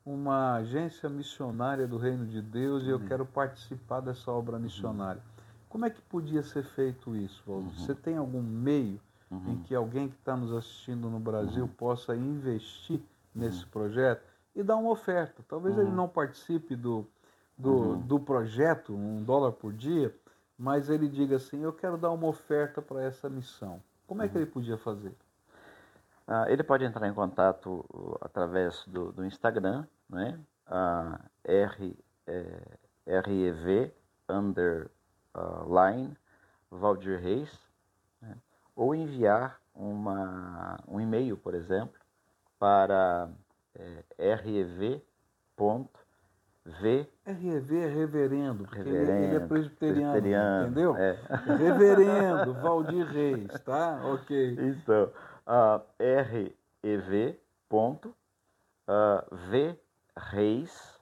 [0.06, 2.90] uma agência missionária do Reino de Deus uhum.
[2.90, 3.08] e eu uhum.
[3.08, 5.22] quero participar dessa obra missionária.
[5.74, 7.72] Como é que podia ser feito isso, Valdir?
[7.72, 7.80] Uhum.
[7.80, 9.02] Você tem algum meio
[9.48, 13.02] em que alguém que está nos assistindo no Brasil possa investir
[13.34, 14.24] nesse projeto
[14.56, 15.44] e dar uma oferta?
[15.50, 17.08] Talvez ele não participe do,
[17.58, 20.16] do, do projeto, um dólar por dia,
[20.56, 23.82] mas ele diga assim: Eu quero dar uma oferta para essa missão.
[24.06, 25.16] Como é que ele podia fazer?
[26.28, 30.40] Ah, ele pode entrar em contato uh, através do, do Instagram, né?
[30.68, 31.98] Ah, R,
[32.28, 33.92] é, REV
[35.36, 36.16] underline
[36.70, 37.52] Valdir Reis,
[38.22, 38.36] né?
[38.76, 42.00] ou enviar uma, um e-mail, por exemplo,
[42.60, 43.30] para
[44.18, 45.02] é, rev.
[46.66, 47.10] V.
[47.26, 50.96] REV é reverendo, porque reverendo, ele, ele, é presbiteriano, presbiteriano entendeu?
[50.96, 51.20] É.
[51.58, 54.02] Reverendo Valdir Reis, tá?
[54.06, 54.58] Ok.
[54.60, 55.12] Então,
[55.46, 58.16] uh, REV ponto
[58.88, 59.78] uh, V
[60.16, 60.98] Reis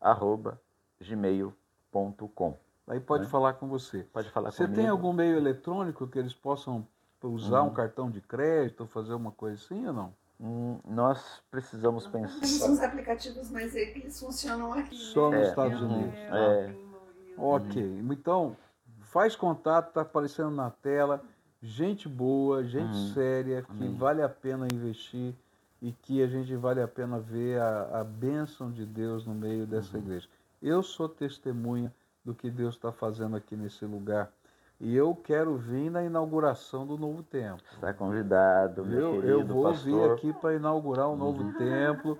[0.00, 0.58] arroba
[1.00, 2.58] gmail.com.
[2.88, 3.30] Aí pode né?
[3.30, 4.04] falar com você.
[4.12, 4.80] Pode falar Você comigo.
[4.80, 6.86] tem algum meio eletrônico que eles possam
[7.22, 7.68] usar uhum.
[7.68, 10.14] um cartão de crédito, fazer uma coisa assim ou não?
[10.40, 12.40] Hum, nós precisamos pensar.
[12.40, 14.96] Temos uns aplicativos, mas eles funcionam aqui.
[14.96, 15.40] Só né?
[15.40, 16.14] nos Estados Unidos.
[16.14, 16.74] É.
[17.36, 18.56] Ok, então
[19.00, 21.22] faz contato, está aparecendo na tela.
[21.60, 23.12] Gente boa, gente uhum.
[23.14, 25.34] séria, que vale a pena investir
[25.82, 29.66] e que a gente vale a pena ver a, a bênção de Deus no meio
[29.66, 30.04] dessa uhum.
[30.04, 30.28] igreja.
[30.62, 31.92] Eu sou testemunha
[32.24, 34.30] do que Deus está fazendo aqui nesse lugar.
[34.80, 37.64] E eu quero vir na inauguração do novo templo.
[37.72, 39.84] Está convidado, meu eu, querido Eu vou pastor.
[39.84, 41.52] vir aqui para inaugurar o um novo uhum.
[41.54, 42.18] templo,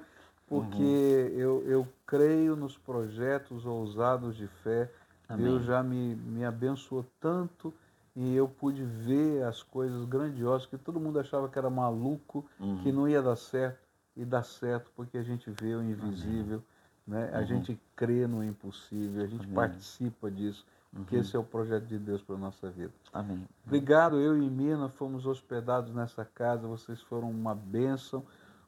[0.49, 1.39] porque uhum.
[1.39, 4.91] eu, eu creio nos projetos ousados de fé.
[5.29, 5.45] Amém.
[5.45, 7.73] Deus já me, me abençoou tanto
[8.17, 12.79] e eu pude ver as coisas grandiosas que todo mundo achava que era maluco, uhum.
[12.79, 13.79] que não ia dar certo,
[14.17, 16.61] e dá certo porque a gente vê o invisível,
[17.09, 17.31] né?
[17.33, 17.47] a uhum.
[17.47, 20.65] gente crê no impossível, a gente participa disso
[21.07, 21.21] que uhum.
[21.21, 22.93] esse é o projeto de Deus para a nossa vida.
[23.13, 23.47] Amém.
[23.67, 28.25] Obrigado, eu e Mina fomos hospedados nessa casa, vocês foram uma bênção.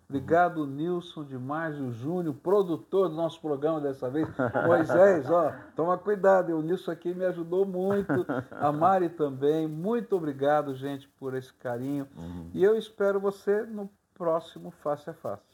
[0.09, 0.67] Obrigado.
[0.67, 4.29] Nilson de Márcio Júnior, produtor do nosso programa dessa vez.
[4.67, 9.69] Moisés, ó, toma cuidado, o Nilson aqui me ajudou muito, a Mari também.
[9.69, 12.09] Muito obrigado, gente, por esse carinho.
[12.17, 12.51] Uhum.
[12.53, 15.50] E eu espero você no próximo Face a Face.